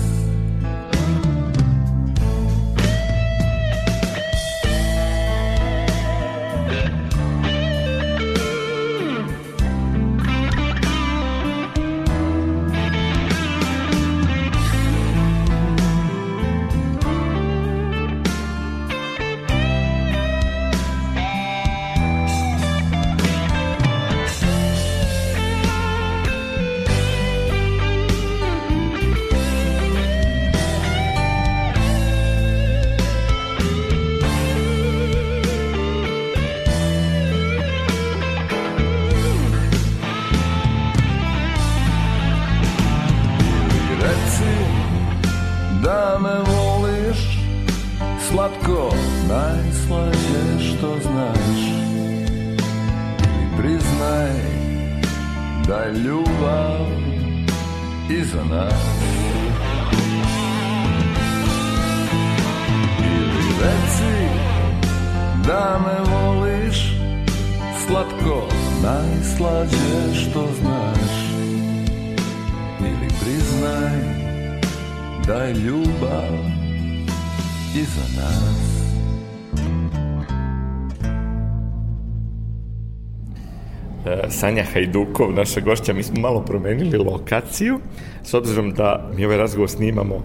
[84.30, 87.80] Sanja Hajdukov, naša gošća, mi smo malo promenili lokaciju,
[88.24, 90.16] s obzirom da mi ovaj razgovor snimamo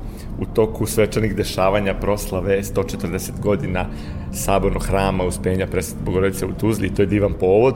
[0.41, 3.87] u toku svečanih dešavanja proslave 140 godina
[4.33, 7.75] sabornog hrama uspenja presvete Bogorodice u Tuzli, to je divan povod.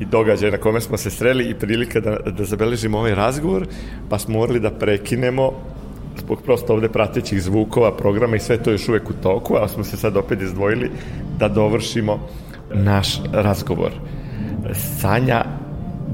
[0.00, 3.66] i događaj na kome smo se sreli i prilika da, da zabeležimo ovaj razgovor,
[4.08, 5.52] pa smo morali da prekinemo
[6.18, 9.84] zbog prosto ovde pratećih zvukova, programa i sve to još uvek u toku, a smo
[9.84, 10.90] se sad opet izdvojili
[11.38, 12.18] da dovršimo
[12.74, 13.92] naš razgovor.
[14.74, 15.44] Sanja,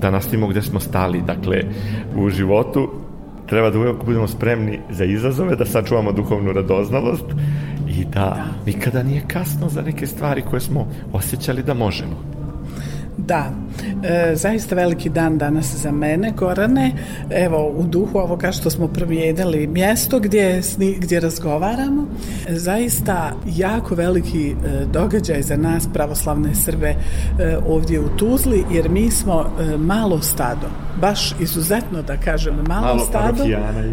[0.00, 1.62] da nastavimo gde smo stali, dakle,
[2.16, 2.90] u životu
[3.46, 7.24] treba da uvek budemo spremni za izazove, da sačuvamo duhovnu radoznalost
[7.88, 12.35] i da nikada nije kasno za neke stvari koje smo osjećali da možemo.
[13.18, 13.50] Da,
[14.02, 16.92] e, zaista veliki dan danas za mene, Gorane.
[17.30, 20.62] Evo, u duhu ovoga što smo promijenili mjesto gdje,
[20.98, 22.06] gdje razgovaramo,
[22.48, 24.54] zaista jako veliki e,
[24.92, 26.96] događaj za nas, pravoslavne Srbe, e,
[27.68, 30.66] ovdje u Tuzli, jer mi smo e, malo stado,
[31.00, 33.44] baš izuzetno da kažem, malo, malo stado,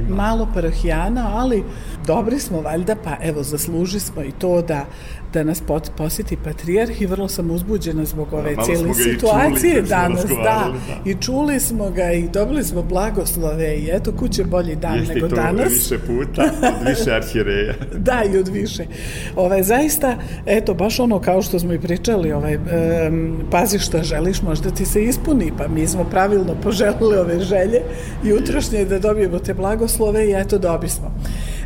[0.10, 1.64] malo parohijana, ali
[2.08, 4.86] dobri smo valjda, pa evo, zasluži smo i to da
[5.34, 5.64] da nas
[5.98, 10.74] posjeti patrijarh i vrlo sam uzbuđena zbog ove da, cijele situacije čuli, danas, da, da,
[11.06, 15.28] i čuli smo ga i dobili smo blagoslove i eto kuće bolji dan Jeste nego
[15.28, 15.64] danas.
[15.64, 17.74] To više puta, od više arhireja.
[17.98, 18.86] da, i od više.
[19.36, 24.42] Ove, zaista, eto, baš ono kao što smo i pričali, ovaj, um, pazi šta želiš,
[24.42, 27.82] možda ti se ispuni, pa mi smo pravilno poželili ove želje
[28.24, 31.12] i utrošnje da dobijemo te blagoslove i eto, dobismo.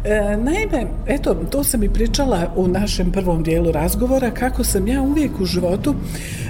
[0.03, 5.01] E, naime, eto, to sam i pričala u našem prvom dijelu razgovora, kako sam ja
[5.01, 5.95] uvijek u životu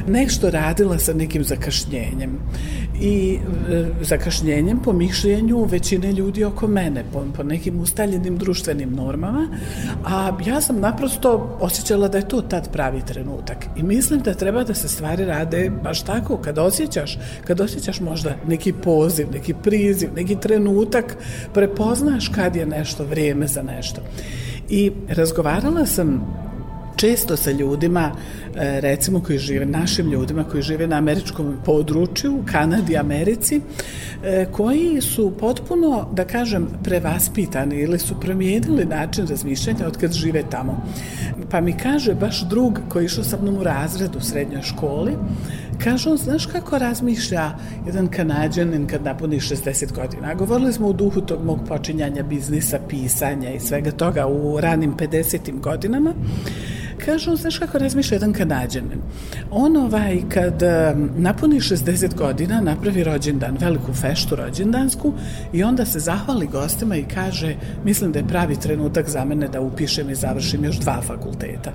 [0.08, 2.40] nešto radila sa nekim zakašnjenjem
[3.02, 3.40] i
[3.72, 9.48] e, zakašnjenjem po mišljenju većine ljudi oko mene, po, po nekim ustaljenim društvenim normama,
[10.06, 13.66] a ja sam naprosto osjećala da je to tad pravi trenutak.
[13.78, 18.36] I mislim da treba da se stvari rade baš tako, kad osjećaš, kad osjećaš možda
[18.48, 21.18] neki poziv, neki priziv, neki trenutak,
[21.54, 24.02] prepoznaš kad je nešto vrijeme za nešto.
[24.70, 26.38] I razgovarala sam
[26.98, 28.12] često sa ljudima,
[28.56, 33.62] e, recimo koji žive, našim ljudima koji žive na američkom području, u Kanadi, Americi,
[34.24, 40.44] e, koji su potpuno, da kažem, prevaspitani ili su promijenili način razmišljanja od kad žive
[40.50, 40.84] tamo.
[41.52, 45.14] Pa mi kaže baš drug koji išao sa mnom u razredu u srednjoj školi,
[45.84, 47.52] Kaže znaš kako razmišlja
[47.86, 50.34] jedan kanadjanin kad napuni 60 godina?
[50.34, 55.60] Govorili smo u duhu tog mog počinjanja biznisa, pisanja i svega toga u ranim 50.
[55.60, 56.14] godinama.
[57.08, 59.02] Kažu, znaš kako razmišlja jedan kanadjanin?
[59.52, 60.64] On ovaj, kad
[61.18, 65.14] napuni 60 godina, napravi rođendan, veliku feštu rođendansku
[65.54, 69.62] i onda se zahvali gostima i kaže, mislim da je pravi trenutak za mene da
[69.62, 71.72] upišem i završim još dva fakulteta.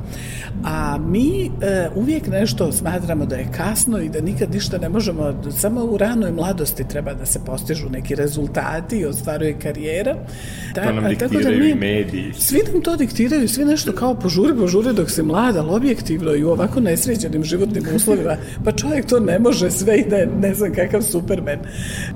[0.64, 5.42] A mi e, uvijek nešto smatramo da je kasno i da nikad ništa ne možemo,
[5.57, 10.14] samo u ranoj mladosti treba da se postižu neki rezultati i ostvaruje karijera.
[10.75, 12.33] Da, to nam diktiraju da mi, i mediji.
[12.38, 16.44] Svi nam to diktiraju, svi nešto kao požuri, požuri dok se mlad, ali objektivno i
[16.44, 20.54] u ovako nesređenim životnim uslovima, pa čovjek to ne može sve i da je ne
[20.54, 21.58] znam kakav supermen.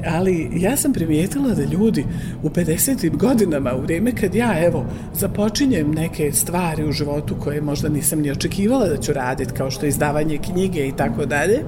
[0.07, 2.05] Ali ja sam primijetila da ljudi
[2.43, 3.17] u 50.
[3.17, 8.31] godinama, u vrijeme kad ja, evo, započinjem neke stvari u životu koje možda nisam ni
[8.31, 11.63] očekivala da ću raditi, kao što je izdavanje knjige i tako dalje,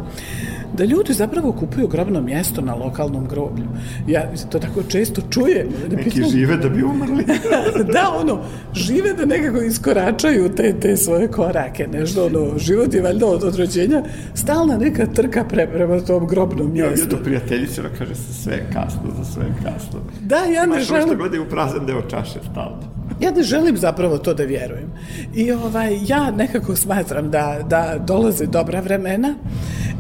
[0.79, 3.65] da ljudi zapravo kupuju grobno mjesto na lokalnom groblju.
[4.07, 5.69] Ja to tako često čujem.
[5.89, 7.25] Da Neki pitam, žive da bi umrli.
[7.95, 8.41] da, ono,
[8.75, 14.03] žive da nekako iskoračaju te, te svoje korake, nešto, ono, život je valjda od odrođenja
[14.35, 17.07] stalna neka trka pre, prema tom grobnom mjestu.
[17.07, 20.01] Ja, do prijateljice, ona kaže se sve kasno, za sve kasno.
[20.21, 21.07] Da, ja ne želim...
[21.07, 22.98] Što god je u prazan deo čaše stalno.
[23.21, 24.93] Ja ne želim zapravo to da vjerujem.
[25.35, 29.35] I ovaj, ja nekako smatram da, da dolaze dobra vremena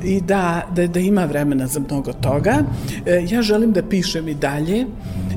[0.04, 2.56] i da, da, da ima vremena za mnogo toga.
[3.06, 4.86] E, ja želim da pišem i dalje,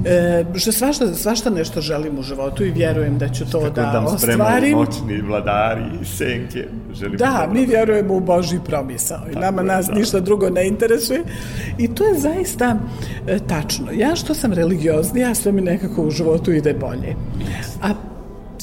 [0.06, 3.82] e, što svašta, svašta nešto želim u životu i vjerujem da ću to Kako da,
[3.82, 4.78] da ostvarim.
[4.78, 6.68] noćni vladari i senke.
[6.94, 9.94] Želim da, mi vjerujemo u Božji promisao i nama nas da.
[9.94, 11.24] ništa drugo ne interesuje.
[11.78, 12.76] I to je zaista
[13.28, 13.92] e, tačno.
[13.92, 17.16] Ja što sam religioznija, sve mi nekako u životu ide bolje.
[17.84, 18.11] A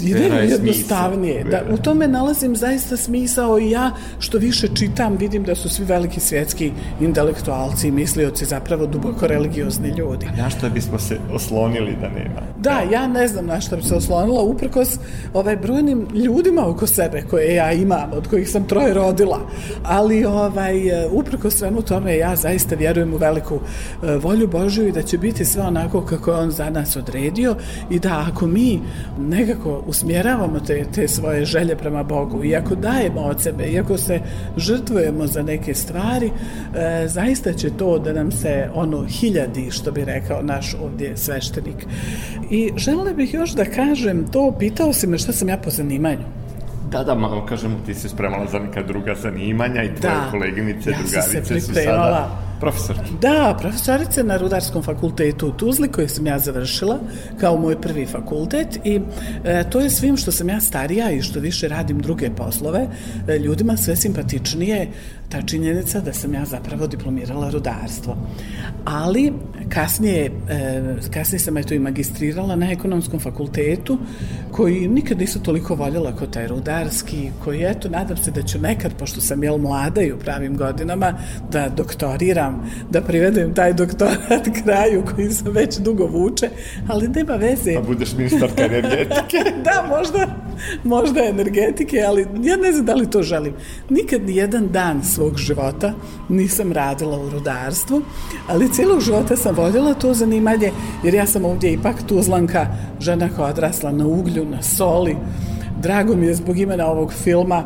[0.00, 1.44] ide jednostavnije.
[1.44, 5.84] Da, u tome nalazim zaista smisao i ja što više čitam vidim da su svi
[5.84, 10.26] veliki svjetski intelektualci i mislioci zapravo duboko religiozni ljudi.
[10.26, 12.40] A na što bismo se oslonili da nema?
[12.60, 14.98] Da, ja ne znam na što bi se oslonila uprkos
[15.34, 19.40] ovaj brojnim ljudima oko sebe koje ja imam, od kojih sam troje rodila,
[19.82, 20.74] ali ovaj,
[21.12, 23.62] uprkos svemu tome ja zaista vjerujem u veliku uh,
[24.22, 27.56] volju Božju i da će biti sve onako kako je on za nas odredio
[27.90, 28.80] i da ako mi
[29.18, 34.20] nekako usmjeravamo te, te svoje želje prema Bogu, iako dajemo od sebe, iako se
[34.56, 36.30] žrtvujemo za neke stvari,
[36.74, 41.86] e, zaista će to da nam se ono hiljadi, što bi rekao naš ovdje sveštenik.
[42.50, 46.24] I želela bih još da kažem to, pitao si me šta sam ja po zanimanju.
[46.90, 50.28] Da, da, malo kažemo, ti se spremala za neka druga zanimanja i tvoje Da.
[50.30, 53.10] koleginice, Ja drugarice su sada profesorki.
[53.20, 56.98] Da, profesorica na Rudarskom fakultetu u Tuzli koju sam ja završila
[57.40, 59.00] kao moj prvi fakultet i
[59.44, 62.86] e, to je svim što sam ja starija i što više radim druge poslove,
[63.28, 64.88] e, ljudima sve simpatičnije
[65.28, 68.16] ta činjenica da sam ja zapravo diplomirala rudarstvo.
[68.84, 69.32] Ali
[69.68, 73.98] kasnije, e, kasnije sam eto i magistrirala na ekonomskom fakultetu
[74.52, 78.92] koji nikad nisu toliko voljela kao taj rudarski, koji eto nadam se da ću nekad,
[78.98, 81.14] pošto sam jel mlada i u pravim godinama,
[81.52, 82.47] da doktoriram,
[82.90, 86.48] da privedem taj doktorat kraju koji sam već dugo vuče,
[86.88, 87.74] ali nema veze.
[87.74, 89.38] Pa budeš ministarka energetike.
[89.64, 90.26] da, možda,
[90.84, 93.54] možda energetike, ali ja ne znam da li to želim.
[93.88, 95.92] Nikad ni jedan dan svog života
[96.28, 98.02] nisam radila u rudarstvu,
[98.48, 100.72] ali cijelog života sam voljela to zanimanje,
[101.04, 102.66] jer ja sam ovdje ipak tuzlanka,
[103.00, 105.16] žena koja odrasla na uglju, na soli.
[105.82, 107.64] Drago mi je zbog imena ovog filma,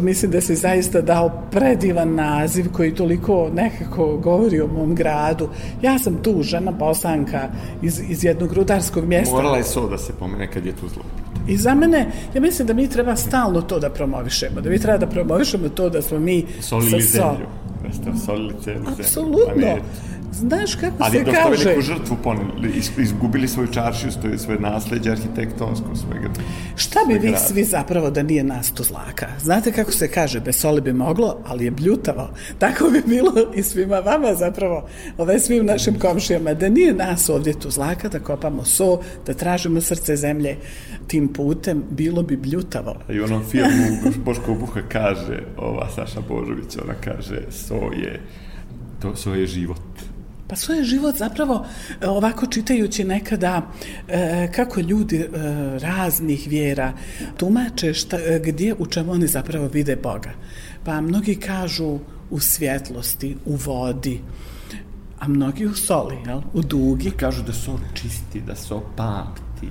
[0.00, 5.48] mislim da se zaista dao predivan naziv koji toliko nekako govori o mom gradu.
[5.82, 7.48] Ja sam tu žena bosanka
[7.82, 9.34] iz, iz jednog rudarskog mjesta.
[9.34, 11.02] Morala je so da se pomene kad je tu zlo.
[11.48, 14.98] I za mene, ja mislim da mi treba stalno to da promovišemo, da mi treba
[14.98, 17.46] da promovišemo to da smo mi Solili sa so- zemlju.
[17.86, 18.90] Da ste solili celu zemlju.
[19.00, 19.76] Apsolutno.
[20.32, 21.64] Znaš kako Ali se dosta kaže...
[21.64, 26.28] veliku žrtvu poneli, iz, izgubili svoju čaršiju, stoje svoje nasledđe arhitektonsko, svega.
[26.76, 29.26] Šta bi sve vi svi zapravo da nije nas tu zlaka?
[29.40, 32.30] Znate kako se kaže, bez soli bi moglo, ali je bljutavo.
[32.58, 37.60] Tako bi bilo i svima vama zapravo, ove svim našim komšijama, da nije nas ovdje
[37.60, 40.56] tu zlaka, da kopamo so, da tražimo srce zemlje
[41.06, 42.94] tim putem, bilo bi bljutavo.
[43.08, 48.20] I u onom filmu Boško Buha kaže, ova Saša Božović, ona kaže, so je,
[49.02, 49.80] to, so je život.
[50.48, 51.66] Pa svoj život zapravo
[52.00, 53.62] e, ovako čitajući nekada
[54.08, 55.28] e, kako ljudi e,
[55.78, 56.92] raznih vjera
[57.36, 60.30] tumače šta, e, gdje u čemu oni zapravo vide Boga.
[60.84, 61.98] Pa mnogi kažu
[62.30, 64.20] u svjetlosti, u vodi,
[65.18, 66.40] a mnogi u soli, jel?
[66.52, 67.10] u dugi.
[67.10, 69.70] Kažu da so čisti, da so pamti.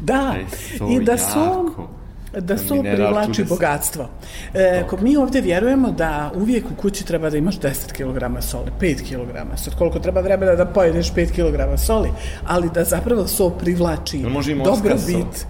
[0.00, 2.01] Da, Da so i da su jako.
[2.40, 4.08] Da Mineral privlači bogatstvo.
[4.54, 8.70] E, ko mi ovdje vjerujemo da uvijek u kući treba da imaš 10 kg soli,
[8.80, 9.58] 5 kg.
[9.58, 12.10] Sad koliko treba vremena da pojedeš 5 kg soli,
[12.46, 14.18] ali da zapravo so privlači
[14.64, 15.46] dobrobit.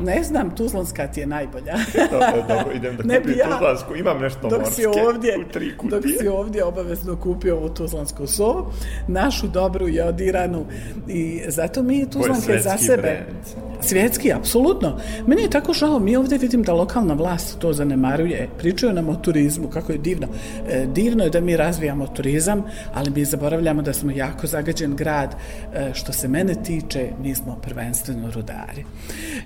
[0.00, 1.74] Ne znam, tuzlanska ti je najbolja.
[2.10, 3.50] Dobro, dobro, idem da Ne kupim ja.
[3.50, 6.18] tuzlansku, imam nešto dok morske si ovdje, u tri dok kutije.
[6.18, 8.70] si ovdje obavezno kupio ovu tuzlansku so,
[9.08, 10.66] našu dobru jodiranu
[11.08, 13.02] i zato mi tuzlanke za sebe.
[13.02, 13.64] brend.
[13.80, 14.98] Svjetski, apsolutno.
[15.26, 18.48] Meni je tako žao, mi ovdje vidim da lokalna vlast to zanemaruje.
[18.58, 20.26] Pričaju nam o turizmu, kako je divno.
[20.68, 22.62] E, divno je da mi razvijamo turizam,
[22.94, 25.34] ali mi zaboravljamo da smo jako zagađen grad.
[25.74, 28.84] E, što se mene tiče, mi smo prvenstveno rudari.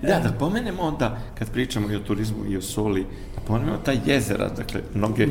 [0.02, 3.92] Da, da pomenemo onda, kad pričamo i o turizmu i o soli, da pomenemo ta
[4.06, 5.26] jezera, dakle, mnoge,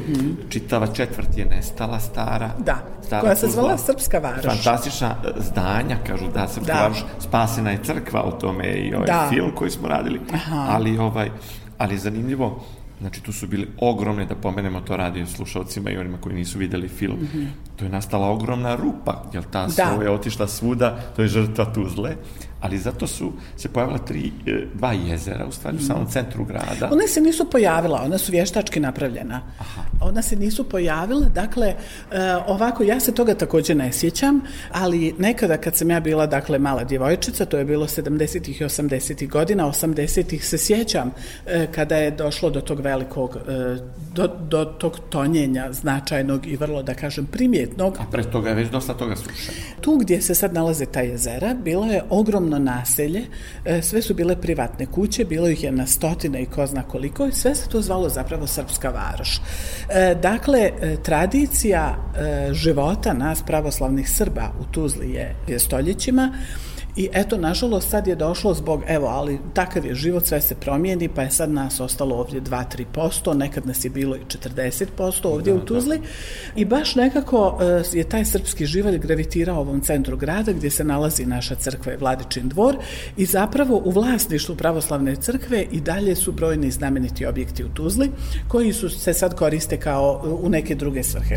[0.50, 2.50] čitava četvrt je nestala stara.
[2.60, 4.46] Da, stara koja se zvala Srpska varoš.
[4.46, 6.82] Fantastična e, zdanja, kažu da, Srpska Da.
[6.82, 9.28] varoš, spasena je crkva, o tome je i ovaj Da.
[9.30, 11.32] film koji smo radili, ali ovaj,
[11.78, 12.64] ali zanimljivo,
[13.02, 16.88] Znači, tu su bili ogromne, da pomenemo to radio slušalcima i onima koji nisu videli
[16.88, 17.28] film.
[17.76, 19.66] To je nastala ogromna rupa, jer ta.
[19.66, 19.70] Da.
[19.70, 22.16] soja je otišla svuda, to je žrtva Tuzle,
[22.68, 26.90] ali zato su se pojavila tri, e, dva jezera, u stvari u samom centru grada.
[26.92, 29.42] One se nisu pojavila, ona su vještački napravljena.
[29.60, 29.82] Aha.
[30.02, 31.76] Ona se nisu pojavila, dakle, e,
[32.48, 34.42] ovako, ja se toga također ne sjećam,
[34.72, 38.50] ali nekada kad sam ja bila, dakle, mala djevojčica, to je bilo 70.
[38.50, 39.30] i 80.
[39.30, 40.40] godina, 80.
[40.40, 41.12] se sjećam
[41.46, 43.38] e, kada je došlo do tog velikog,
[44.14, 47.98] do, do tog tonjenja značajnog i vrlo, da kažem, primjetnog.
[48.00, 49.58] A pre toga je već dosta toga slušano.
[49.82, 53.22] Tu gdje se sad nalaze ta jezera, bilo je ogromno naselje,
[53.66, 57.26] e, sve su bile privatne kuće, bilo ih je na stotine i ko zna koliko
[57.26, 59.42] i sve se to zvalo zapravo Srpska varoš.
[59.90, 61.98] E, Dakle, e, tradicija
[62.52, 65.12] života nas pravoslavnih Srba u Tuzli
[65.48, 66.34] je stoljećima
[66.98, 71.08] I eto, nažalost, sad je došlo zbog, evo, ali takav je život, sve se promijeni,
[71.08, 75.60] pa je sad nas ostalo ovdje 2-3%, nekad nas je bilo i 40% ovdje u
[75.60, 76.02] Tuzli.
[76.56, 81.26] I baš nekako e, je taj srpski život gravitirao ovom centru grada gdje se nalazi
[81.26, 82.76] naša crkva i Vladičin dvor
[83.18, 88.12] i zapravo u vlasništvu pravoslavne crkve i dalje su brojni znameniti objekti u Tuzli
[88.48, 91.36] koji su se sad koriste kao e, u neke druge svrhe.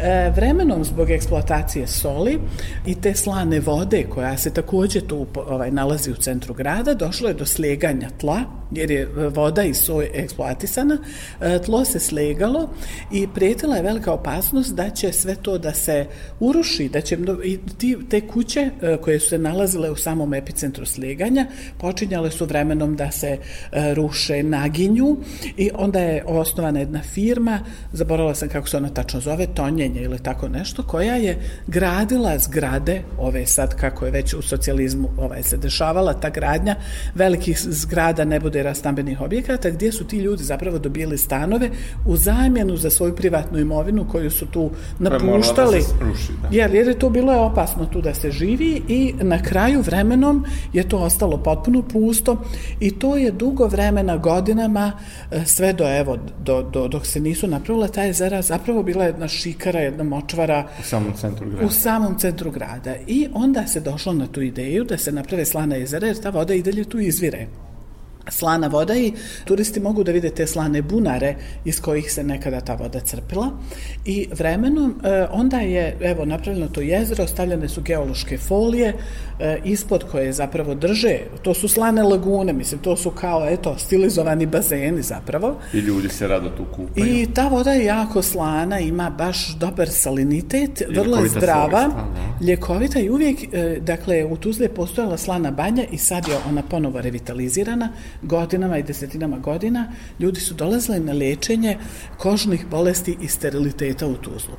[0.00, 2.40] E, vremenom zbog eksploatacije soli
[2.86, 7.28] i te slane vode koja se također takođe tu ovaj, nalazi u centru grada, došlo
[7.28, 8.40] je do sleganja tla,
[8.70, 10.98] jer je voda i soj eksploatisana,
[11.40, 12.70] e, tlo se slegalo
[13.12, 16.06] i prijetila je velika opasnost da će sve to da se
[16.40, 20.86] uruši, da će i ti, te kuće e, koje su se nalazile u samom epicentru
[20.86, 21.46] sleganja
[21.78, 23.38] počinjale su vremenom da se
[23.72, 25.16] e, ruše, naginju
[25.56, 27.60] i onda je osnovana jedna firma,
[27.92, 33.02] zaboravila sam kako se ona tačno zove, Tonjenje ili tako nešto, koja je gradila zgrade,
[33.18, 34.83] ove sad kako je već u socijalizmu
[35.16, 36.76] ovaj, se dešavala ta gradnja
[37.14, 41.70] velikih zgrada ne bude stambenih objekata gdje su ti ljudi zapravo dobili stanove
[42.06, 45.84] u zamjenu za svoju privatnu imovinu koju su tu napuštali.
[45.98, 46.48] Da ruši, da.
[46.50, 50.88] Jer, jer je to bilo opasno tu da se živi i na kraju vremenom je
[50.88, 52.42] to ostalo potpuno pusto
[52.80, 54.92] i to je dugo vremena godinama
[55.30, 59.28] e, sve do evo do, do, dok se nisu napravila ta jezera zapravo bila jedna
[59.28, 61.66] šikara, jedna močvara u samom centru grada.
[61.66, 62.94] U samom centru grada.
[63.06, 66.54] I onda se došlo na tu ideju da se naprave slana jezera jer ta voda
[66.54, 67.46] i dalje tu izvire
[68.28, 69.12] slana voda i
[69.44, 73.50] turisti mogu da vide te slane bunare iz kojih se nekada ta voda crpila
[74.04, 78.94] i vremenom e, onda je evo napravljeno to jezero, stavljene su geološke folije
[79.38, 84.46] e, ispod koje zapravo drže, to su slane lagune, mislim to su kao eto stilizovani
[84.46, 85.56] bazeni zapravo.
[85.72, 87.06] I ljudi se rado tu kupaju.
[87.06, 92.46] I ta voda je jako slana, ima baš dobar salinitet, I vrlo je zdrava, da.
[92.46, 96.62] ljekovita i uvijek, e, dakle u Tuzli je postojala slana banja i sad je ona
[96.62, 97.88] ponovo revitalizirana
[98.22, 101.78] godinama i desetinama godina ljudi su dolazili na lečenje
[102.18, 104.54] kožnih bolesti i steriliteta u Tuzlu.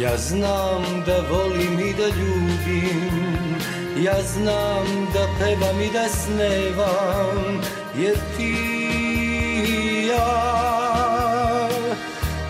[0.00, 3.29] Ja znam da volim i da ljubim
[4.02, 7.62] Ja znam da pevam i da snevam
[7.98, 8.54] Jer ti
[9.68, 11.68] i ja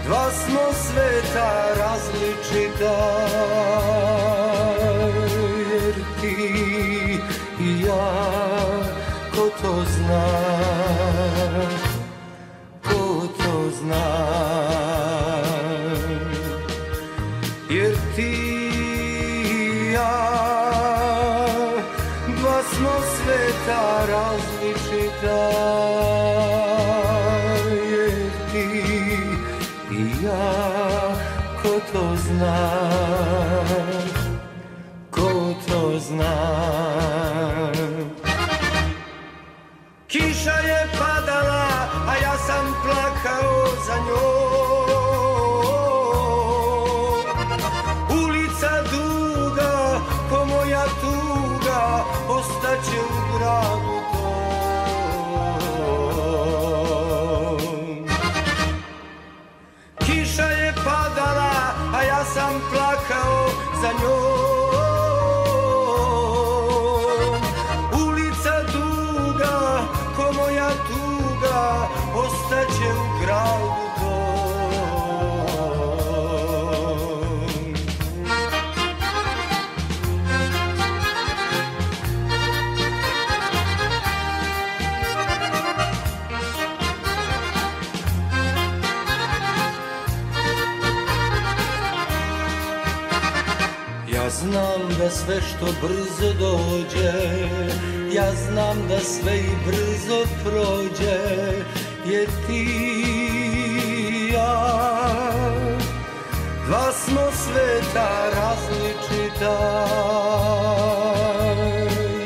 [0.07, 2.96] Dva smo sveta različita
[5.70, 6.53] Jer ti
[7.61, 8.12] i ja
[9.34, 10.26] Ko to zna
[12.82, 14.80] Ko to zna
[32.41, 32.61] zna
[35.11, 35.28] ko
[35.68, 36.36] to zna.
[40.09, 41.64] Kiša je padala,
[42.09, 44.41] a ja sam plakao za njom
[52.28, 53.89] ostaće u gradu
[95.24, 97.80] sve što brzo dođe.
[98.14, 101.18] Ja znam da sve i brzo prođe
[102.04, 104.82] Jer ti i ja
[106.66, 109.58] Dva smo sveta različita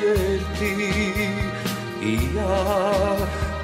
[0.02, 0.92] Jer ti
[2.02, 3.16] i ja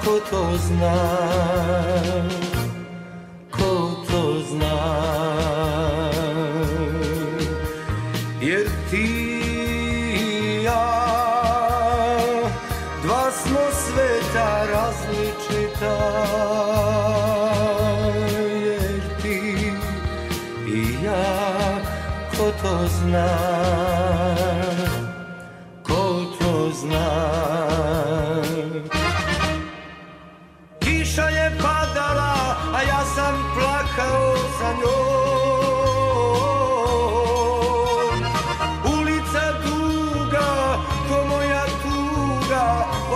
[0.05, 2.40] Ko to zna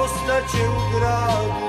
[0.03, 1.65] ostaće u gradu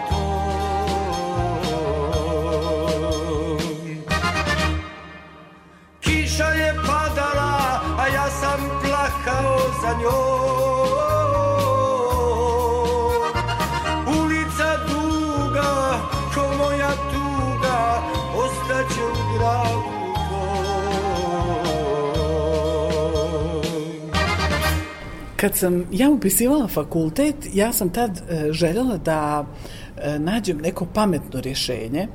[6.00, 10.35] Kiša je padala, a ja sam plakao za njom
[25.46, 29.46] Kad sam ja upisivala fakultet, ja sam tad e, željela da
[29.96, 32.08] e, nađem neko pametno rješenje.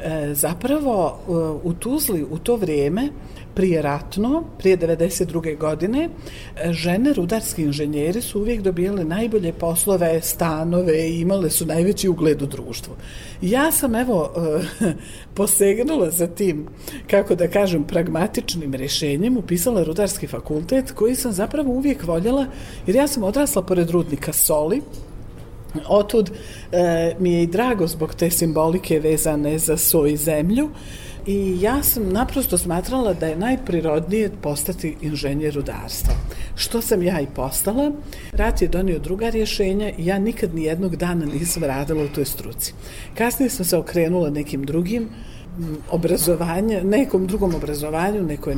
[0.00, 1.18] E, zapravo
[1.64, 3.08] u Tuzli u to vrijeme
[3.54, 5.58] prije ratno, prije 92.
[5.58, 6.08] godine,
[6.56, 12.42] e, žene rudarski inženjeri su uvijek dobijale najbolje poslove, stanove i imale su najveći ugled
[12.42, 12.94] u društvu.
[13.42, 14.32] Ja sam evo
[15.36, 16.66] posegnula za tim,
[17.10, 22.46] kako da kažem, pragmatičnim rješenjem, upisala rudarski fakultet koji sam zapravo uvijek voljela,
[22.86, 24.82] jer ja sam odrasla pored rudnika Soli,
[25.88, 26.30] Otud
[26.72, 30.70] e, mi je i drago zbog te simbolike vezane za svoj zemlju
[31.26, 36.14] i ja sam naprosto smatrala da je najprirodnije postati inženjer rudarstva.
[36.56, 37.92] Što sam ja i postala.
[38.32, 42.24] Rat je donio druga rješenja i ja nikad ni jednog dana nisam radila u toj
[42.24, 42.72] struci.
[43.14, 45.08] Kasnije sam se okrenula nekim drugim
[45.90, 48.56] obrazovanja, nekom drugom obrazovanju, nekoj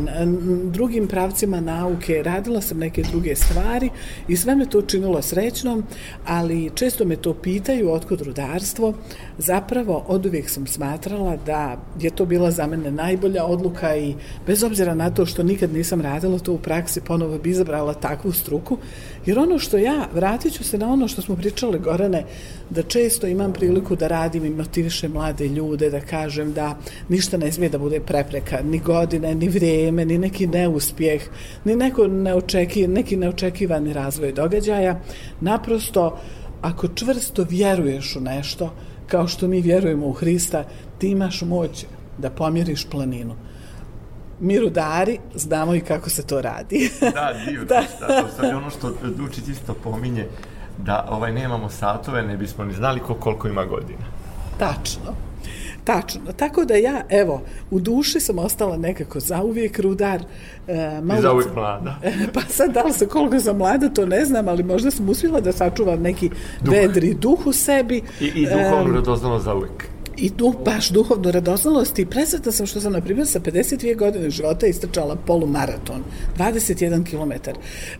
[0.64, 3.90] drugim pravcima nauke, radila sam neke druge stvari
[4.28, 5.84] i sve me to učinilo srećnom,
[6.26, 8.94] ali često me to pitaju otkud rudarstvo.
[9.38, 14.14] Zapravo, od uvijek sam smatrala da je to bila za mene najbolja odluka i
[14.46, 18.32] bez obzira na to što nikad nisam radila to u praksi, ponovo bi izabrala takvu
[18.32, 18.78] struku,
[19.26, 22.24] jer ono što ja, vratit ću se na ono što smo pričale Gorane,
[22.70, 26.78] da često imam priliku da radim i motivišem mlade ljude, da kažem da
[27.08, 31.22] ništa ne smije da bude prepreka, ni godine, ni vrijeme, ni neki neuspjeh,
[31.64, 35.00] ni neko neočeki, neki neočekivani razvoj događaja.
[35.40, 36.18] Naprosto,
[36.62, 38.72] ako čvrsto vjeruješ u nešto,
[39.06, 40.64] kao što mi vjerujemo u Hrista,
[40.98, 41.86] ti imaš moć
[42.18, 43.34] da pomjeriš planinu.
[44.40, 46.90] Mi rudari znamo i kako se to radi.
[47.00, 47.64] da, divno.
[47.70, 47.82] da.
[48.00, 50.26] da, to sad ono što Dučić isto pominje,
[50.78, 54.04] da ovaj nemamo satove, ne bismo ni znali ko, koliko ima godina.
[54.58, 55.25] Tačno.
[55.86, 56.32] Tačno.
[56.36, 60.22] Tako da ja, evo, u duši sam ostala nekako zauvijek rudar.
[60.68, 62.00] E, malo I zauvijek mlada.
[62.34, 65.40] pa sad, da li se koliko sam mlada, to ne znam, ali možda sam uspjela
[65.40, 66.30] da sačuvam neki
[66.60, 66.74] duh.
[66.74, 68.02] vedri duh u sebi.
[68.20, 72.80] I, i duhovno e, radoznalo zauvijek i tu baš duhovno radoznalost i presretna sam što
[72.80, 76.02] sam, na primjer, sa 52 godine života istrčala polumaraton,
[76.38, 77.50] 21 km.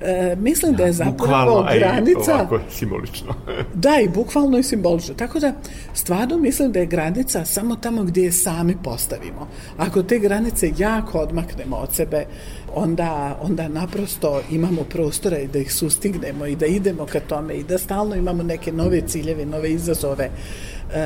[0.01, 2.35] E, mislim da je zapravo bukvalno, granica...
[2.35, 3.35] ovako simbolično.
[3.85, 5.15] da, i bukvalno i simbolično.
[5.15, 5.53] Tako da,
[5.95, 9.49] stvarno mislim da je granica samo tamo gdje je sami postavimo.
[9.77, 12.27] Ako te granice jako odmaknemo od sebe,
[12.75, 17.65] onda, onda naprosto imamo prostora i da ih sustignemo i da idemo ka tome i
[17.65, 20.31] da stalno imamo neke nove ciljeve, nove izazove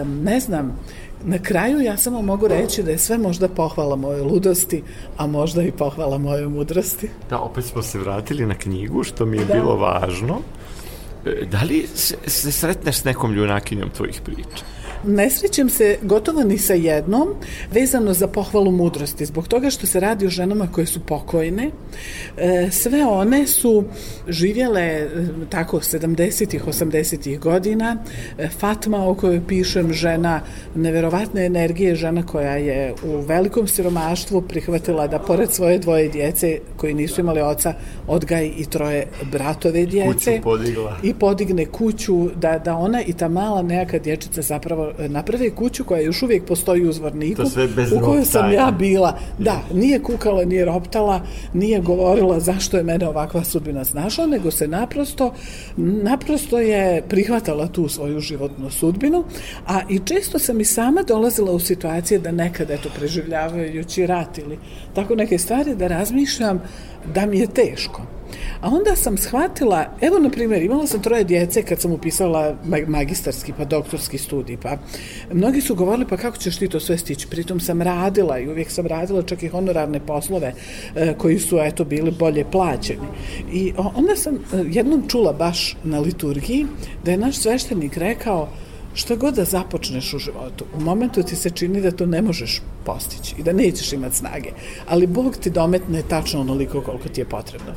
[0.04, 0.78] ne znam,
[1.24, 4.82] na kraju ja samo mogu reći da je sve možda pohvala moje ludosti,
[5.16, 7.10] a možda i pohvala moje mudrosti.
[7.30, 9.54] Da, opet smo se vratili na knjigu, što mi je da.
[9.54, 10.38] bilo važno.
[11.26, 14.64] E, da li se, se sretneš s nekom ljunakinjom tvojih priča?
[15.04, 17.28] Ne srećem se gotovo ni sa jednom
[17.72, 21.70] vezano za pohvalu mudrosti, zbog toga što se radi o ženama koje su pokojne.
[22.36, 23.84] E, sve one su
[24.28, 25.08] živjele e,
[25.50, 27.96] tako 70-ih, 80-ih godina.
[28.38, 30.40] E, Fatma o kojoj pišem, žena
[30.74, 36.94] neverovatne energije, žena koja je u velikom siromaštvu prihvatila da pored svoje dvoje djece koji
[36.94, 37.74] nisu imali oca,
[38.06, 40.40] odgaj i troje bratove djece.
[41.02, 46.00] I podigne kuću, da, da ona i ta mala nejaka dječica zapravo naprave kuću koja
[46.00, 47.42] još uvijek postoji u Zvorniku,
[47.96, 49.18] u kojoj sam ja bila.
[49.38, 51.20] Da, nije kukala, nije roptala,
[51.52, 55.34] nije govorila zašto je mene ovakva sudbina snašla, nego se naprosto,
[55.76, 59.24] naprosto je prihvatala tu svoju životnu sudbinu,
[59.66, 64.58] a i često sam i sama dolazila u situacije da nekad, eto, preživljavajući rat ili
[64.94, 66.62] tako neke stvari, da razmišljam
[67.14, 68.19] da mi je teško
[68.60, 72.56] A onda sam shvatila, evo na primjer, imala sam troje djece kad sam upisala
[72.86, 74.76] magistarski pa doktorski studij, pa
[75.32, 78.70] mnogi su govorili pa kako ćeš ti to sve stići, pritom sam radila i uvijek
[78.70, 80.54] sam radila čak i honorarne poslove
[80.94, 83.06] e, koji su eto bili bolje plaćeni.
[83.52, 84.38] I onda sam e,
[84.70, 86.66] jednom čula baš na liturgiji
[87.04, 88.48] da je naš sveštenik rekao
[88.94, 92.62] što god da započneš u životu, u momentu ti se čini da to ne možeš
[92.84, 94.50] postići i da nećeš imati snage,
[94.88, 97.72] ali Bog ti dometne tačno onoliko koliko ti je potrebno.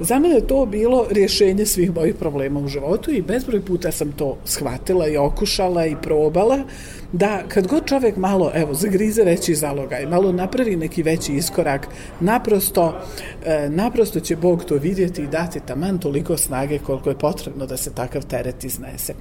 [0.00, 4.12] Za mene je to bilo rješenje svih mojih problema u životu i bezbroj puta sam
[4.12, 6.58] to shvatila i okušala i probala
[7.12, 11.88] da kad god čovek malo, evo, zagrize veći zalogaj, malo napravi neki veći iskorak,
[12.20, 13.00] naprosto,
[13.44, 17.76] e, naprosto će Bog to vidjeti i dati taman toliko snage koliko je potrebno da
[17.76, 19.14] se takav teret iznese.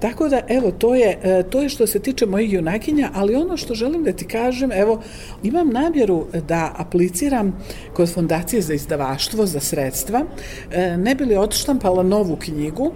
[0.00, 3.56] Tako da, evo, to je, e, to je što se tiče mojih junakinja, ali ono
[3.56, 5.02] što želim da ti kažem, evo,
[5.42, 7.58] imam namjeru da apliciram
[7.94, 10.24] kod Fondacije za izdavaštvo za sredstva,
[10.70, 12.92] e, ne bi odštampala novu knjigu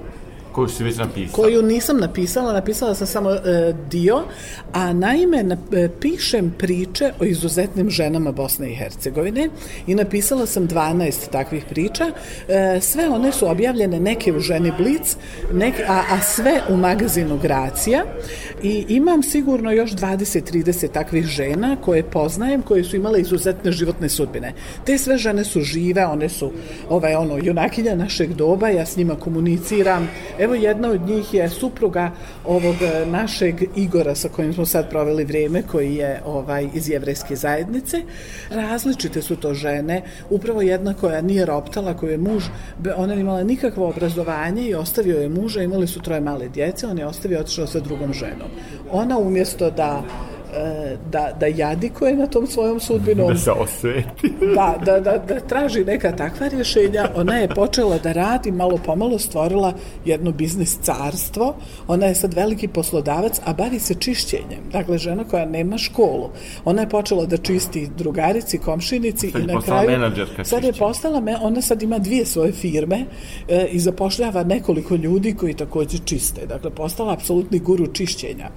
[0.53, 1.45] Koju si već napisala?
[1.45, 4.23] Koju nisam napisala, napisala sam samo e, dio,
[4.73, 9.49] a naime na, e, pišem priče o izuzetnim ženama Bosne i Hercegovine
[9.87, 12.11] i napisala sam 12 takvih priča.
[12.49, 15.17] E, sve one su objavljene, neke u ženi Blic,
[15.53, 18.05] neke, a, a sve u magazinu Gracija
[18.63, 24.53] i imam sigurno još 20-30 takvih žena koje poznajem, koje su imale izuzetne životne sudbine.
[24.85, 26.53] Te sve žene su žive, one su
[26.89, 30.09] ovaj, ono, junakinja našeg doba, ja s njima komuniciram,
[30.43, 32.11] Evo jedna od njih je supruga
[32.45, 37.37] ovog e, našeg Igora sa kojim smo sad proveli vrijeme, koji je ovaj iz jevrejske
[37.37, 38.03] zajednice.
[38.51, 42.45] Različite su to žene, upravo jedna koja nije roptala, koju je muž,
[42.97, 47.07] ona imala nikakvo obrazovanje i ostavio je muža, imali su troje male djece, on je
[47.07, 48.51] ostavio otišao sa drugom ženom.
[48.91, 50.03] Ona umjesto da
[51.11, 53.29] da, da jadikuje na tom svojom sudbinom.
[53.29, 54.33] Da se osveti.
[54.57, 57.09] da, da, da, da traži neka takva rješenja.
[57.15, 59.73] Ona je počela da radi, malo pomalo stvorila
[60.05, 61.55] jedno biznis carstvo.
[61.89, 64.61] Ona je sad veliki poslodavac, a bavi se čišćenjem.
[64.73, 66.31] Dakle, žena koja nema školu.
[66.65, 69.91] Ona je počela da čisti drugarici, komšinici sad i na kraju...
[70.45, 73.05] Sad je postala, me, ona sad ima dvije svoje firme
[73.49, 76.47] e, i zapošljava nekoliko ljudi koji takođe čiste.
[76.47, 78.49] Dakle, postala apsolutni guru čišćenja.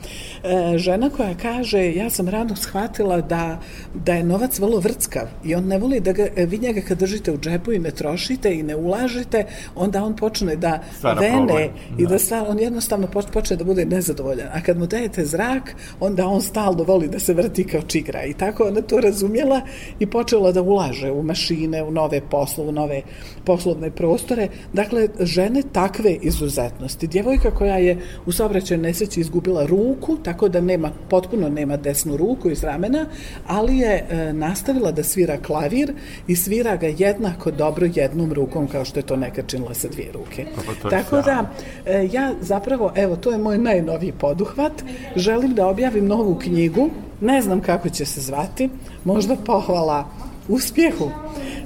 [0.44, 3.60] E, žena koja kaže ja sam rano shvatila da,
[3.94, 7.32] da je novac vrlo vrtskav i on ne voli da ga, vi njega kad držite
[7.32, 11.70] u džepu i ne trošite i ne ulažete, onda on počne da Stvara vene problem.
[11.98, 12.10] i Da.
[12.10, 14.48] da sta, on jednostavno poč- počne da bude nezadovoljan.
[14.54, 18.26] A kad mu dajete zrak, onda on stalno voli da se vrti kao čigra.
[18.26, 19.62] I tako ona to razumjela
[20.00, 23.02] i počela da ulaže u mašine, u nove posle, u nove
[23.46, 24.48] poslovne prostore.
[24.74, 27.08] Dakle, žene takve izuzetnosti.
[27.08, 32.50] Djevojka koja je u saobraćaju nesreći izgubila ruku, tako da nema, potpuno nema desnu ruku
[32.50, 33.06] iz ramena,
[33.48, 35.94] ali je e, nastavila da svira klavir
[36.28, 40.12] i svira ga jednako dobro jednom rukom kao što je to nekad činila sa dvije
[40.12, 40.46] ruke.
[40.56, 41.50] Pa je Tako da,
[41.86, 44.74] e, ja zapravo, evo, to je moj najnoviji poduhvat.
[45.16, 46.90] Želim da objavim novu knjigu,
[47.22, 48.70] ne znam kako će se zvati,
[49.04, 50.10] možda pohvala
[50.48, 51.10] uspjehu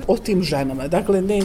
[0.08, 0.88] o tim ženama.
[0.88, 1.44] Dakle, ne, e,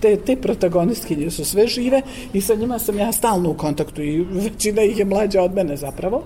[0.00, 2.02] te, te protagonistkinje su sve žive
[2.32, 5.76] i sa njima sam ja stalno u kontaktu i većina ih je mlađa od mene
[5.76, 6.22] zapravo.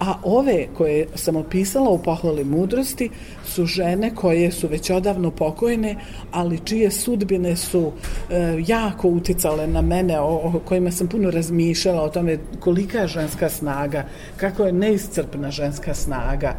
[0.00, 3.10] A ove koje sam opisala u pohvali mudrosti
[3.44, 5.96] su žene koje su već odavno pokojne,
[6.30, 7.92] ali čije sudbine su
[8.30, 13.08] e, jako uticale na mene, o, o kojima sam puno razmišljala, o tome kolika je
[13.08, 14.04] ženska snaga,
[14.36, 16.54] kako je neiscrpna ženska snaga.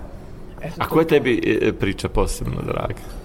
[0.61, 3.24] Eto, A koja tebi e, priča posebno draga?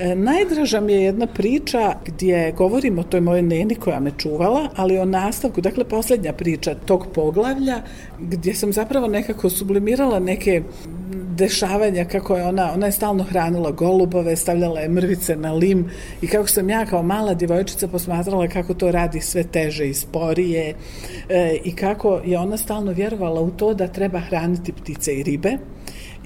[0.00, 4.68] E, najdraža mi je jedna priča gdje govorim o toj mojoj neni koja me čuvala,
[4.76, 7.82] ali o nastavku, dakle posljednja priča tog poglavlja
[8.20, 10.62] gdje sam zapravo nekako sublimirala neke
[11.36, 15.90] dešavanja kako je ona, ona je stalno hranila golubove, stavljala je mrvice na lim
[16.22, 20.74] i kako sam ja kao mala djevojčica posmatrala kako to radi sve teže i sporije
[21.28, 25.58] e, i kako je ona stalno vjerovala u to da treba hraniti ptice i ribe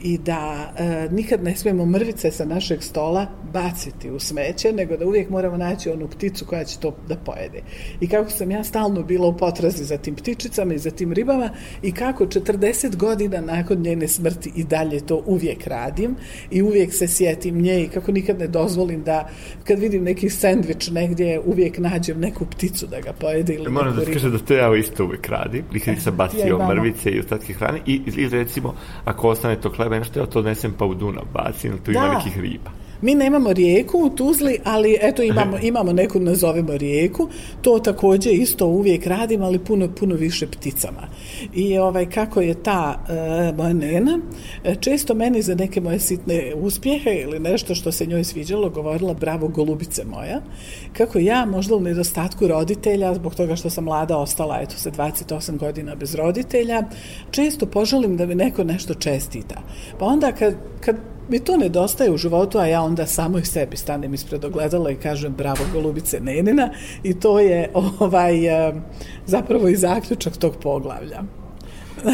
[0.03, 5.07] i da e, nikad ne smijemo mrvice sa našeg stola baciti u smeće, nego da
[5.07, 7.63] uvijek moramo naći onu pticu koja će to da pojede.
[8.01, 11.51] I kako sam ja stalno bila u potrazi za tim ptičicama i za tim ribama
[11.83, 16.17] i kako 40 godina nakon njene smrti i dalje to uvijek radim
[16.51, 19.29] i uvijek se sjetim nje i kako nikad ne dozvolim da
[19.65, 24.05] kad vidim neki sendvič negdje uvijek nađem neku pticu da ga pojede ili Moram da
[24.05, 25.65] kažem da to ja isto uvek radim.
[25.73, 26.75] Nikad nisam Ja bacio mama.
[26.75, 27.81] mrvice i ostatke hrane.
[27.87, 28.75] I, i recimo,
[29.05, 32.15] ako ostane to kleba, nešto ja to odnesem pa u Dunav bacim, tu ima Da.
[32.15, 32.71] nekih riba.
[33.03, 37.29] Mi nemamo rijeku u Tuzli, ali eto imamo, imamo neku nazovemo rijeku.
[37.63, 41.09] To takođe isto uvijek radim, ali puno, puno više pticama.
[41.55, 44.19] I ovaj, kako je ta e, moja nena,
[44.65, 49.15] e, često meni za neke moje sitne uspjehe ili nešto što se njoj sviđalo govorila
[49.15, 50.41] bravo golubice moja.
[50.93, 55.59] Kako ja možda u nedostatku roditelja, zbog toga što sam mlada ostala, eto se 28
[55.59, 56.83] godina bez roditelja,
[57.31, 59.63] često poželim da mi neko nešto čestita.
[59.99, 63.77] Pa onda kad, kad mi to nedostaje u životu, a ja onda samo i sebi
[63.77, 66.71] stanem ispred ogledala i kažem bravo golubice Nenina
[67.03, 68.75] i to je ovaj eh,
[69.27, 71.23] zapravo i zaključak tog poglavlja.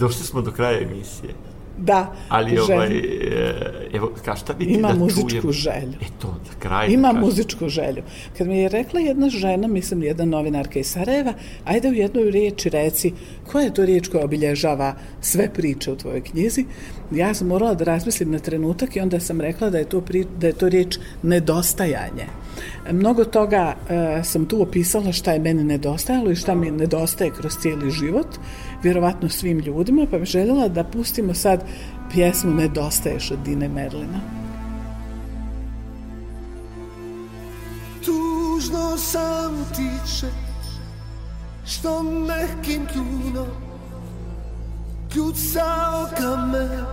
[0.00, 1.34] Došli smo do kraja emisije.
[1.78, 3.54] Da, Ali ovaj, e,
[3.92, 5.52] evo, ka šta bi Ima da muzičku čujem?
[5.52, 5.94] želju.
[6.00, 6.86] E to, za kraj.
[6.88, 7.28] Ima da kažem.
[7.28, 8.02] muzičku želju.
[8.38, 11.32] Kad mi je rekla jedna žena, mislim jedna novinarka iz Sarajeva,
[11.64, 13.12] ajde u jednoj riječi reci
[13.52, 16.64] koja je to riječ koja obilježava sve priče u tvojoj knjizi.
[17.10, 20.26] Ja sam morala da razmislim na trenutak i onda sam rekla da je to, pri,
[20.40, 22.26] da je to riječ nedostajanje.
[22.92, 27.52] Mnogo toga e, sam tu opisala šta je meni nedostajalo i šta mi nedostaje kroz
[27.60, 28.26] cijeli život,
[28.82, 31.64] vjerovatno svim ljudima, pa bih željela da pustimo sad
[32.12, 34.20] pjesmu Nedostaješ od Dine Merlina.
[38.04, 40.26] Tužno sam ti će
[41.66, 42.86] što mehkim
[45.12, 46.84] kljunom kljucao kamen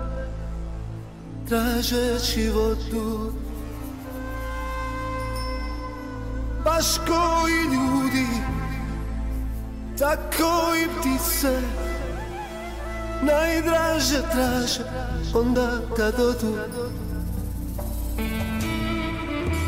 [1.50, 3.34] tražeći vodu
[6.64, 8.28] baš koji ljudi
[10.00, 11.62] tako i ptice
[13.22, 14.84] najdraže traže
[15.34, 16.56] onda kad odu.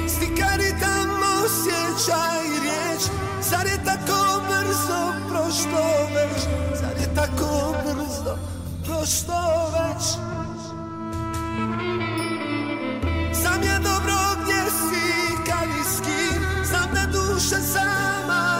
[0.07, 3.01] Stikari tamo osjećaj riječ
[3.49, 6.43] Zar je tako brzo prošlo već?
[6.79, 8.37] Zar je tako brzo
[8.85, 10.03] prošlo već
[13.41, 15.05] Znam je dobro gdje si
[15.49, 18.56] kad i s kim Znam da duša sama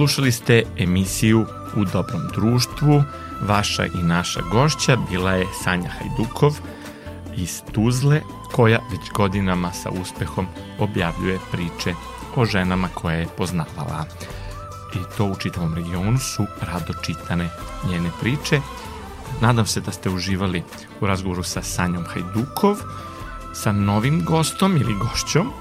[0.00, 1.46] Slušali ste emisiju
[1.76, 3.02] U dobrom društvu.
[3.40, 6.58] Vaša i naša gošća bila je Sanja Hajdukov
[7.36, 8.20] iz Tuzle,
[8.52, 10.46] koja već godinama sa uspehom
[10.78, 11.94] objavljuje priče
[12.36, 14.04] o ženama koje je poznavala.
[14.94, 17.48] I to u čitavom regionu su rado čitane
[17.90, 18.60] njene priče.
[19.40, 20.62] Nadam se da ste uživali
[21.00, 22.76] u razgovoru sa Sanjom Hajdukov,
[23.54, 25.52] sa novim gostom ili gošćom,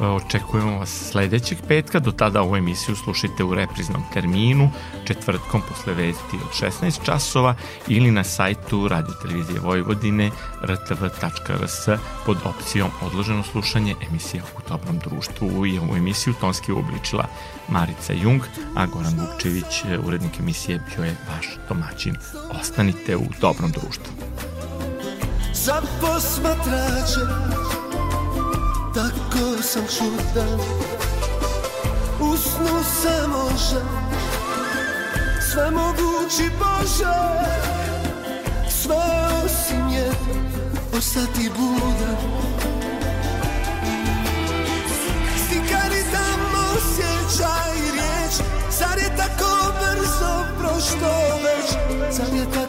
[0.00, 4.70] Očekujemo vas sledećeg petka, do tada ovu emisiju slušajte u repriznom terminu,
[5.06, 7.54] četvrtkom posle vesti od 16 časova
[7.88, 10.30] ili na sajtu Radio Televizije Vojvodine
[10.64, 17.24] rtv.rs pod opcijom odloženo slušanje emisija u dobrom društvu i ovu emisiju tonski uobličila
[17.68, 18.42] Marica Jung,
[18.76, 22.16] a Goran Vukčević, urednik emisije, bio je vaš domaćin.
[22.60, 24.12] Ostanite u dobrom društvu.
[25.54, 27.20] Za posmatrače
[28.94, 30.60] Tako sam čudan.
[32.20, 33.84] U snu se može.
[35.52, 37.14] Sve mogući Bože.
[38.70, 38.96] Sve
[39.44, 40.38] osim jedno
[40.98, 42.16] Ostati budan.
[45.46, 48.34] Stikari tamo osjećaj riječ.
[48.70, 51.70] Zar je tako brzo prošlo već?
[52.16, 52.67] Zar je tako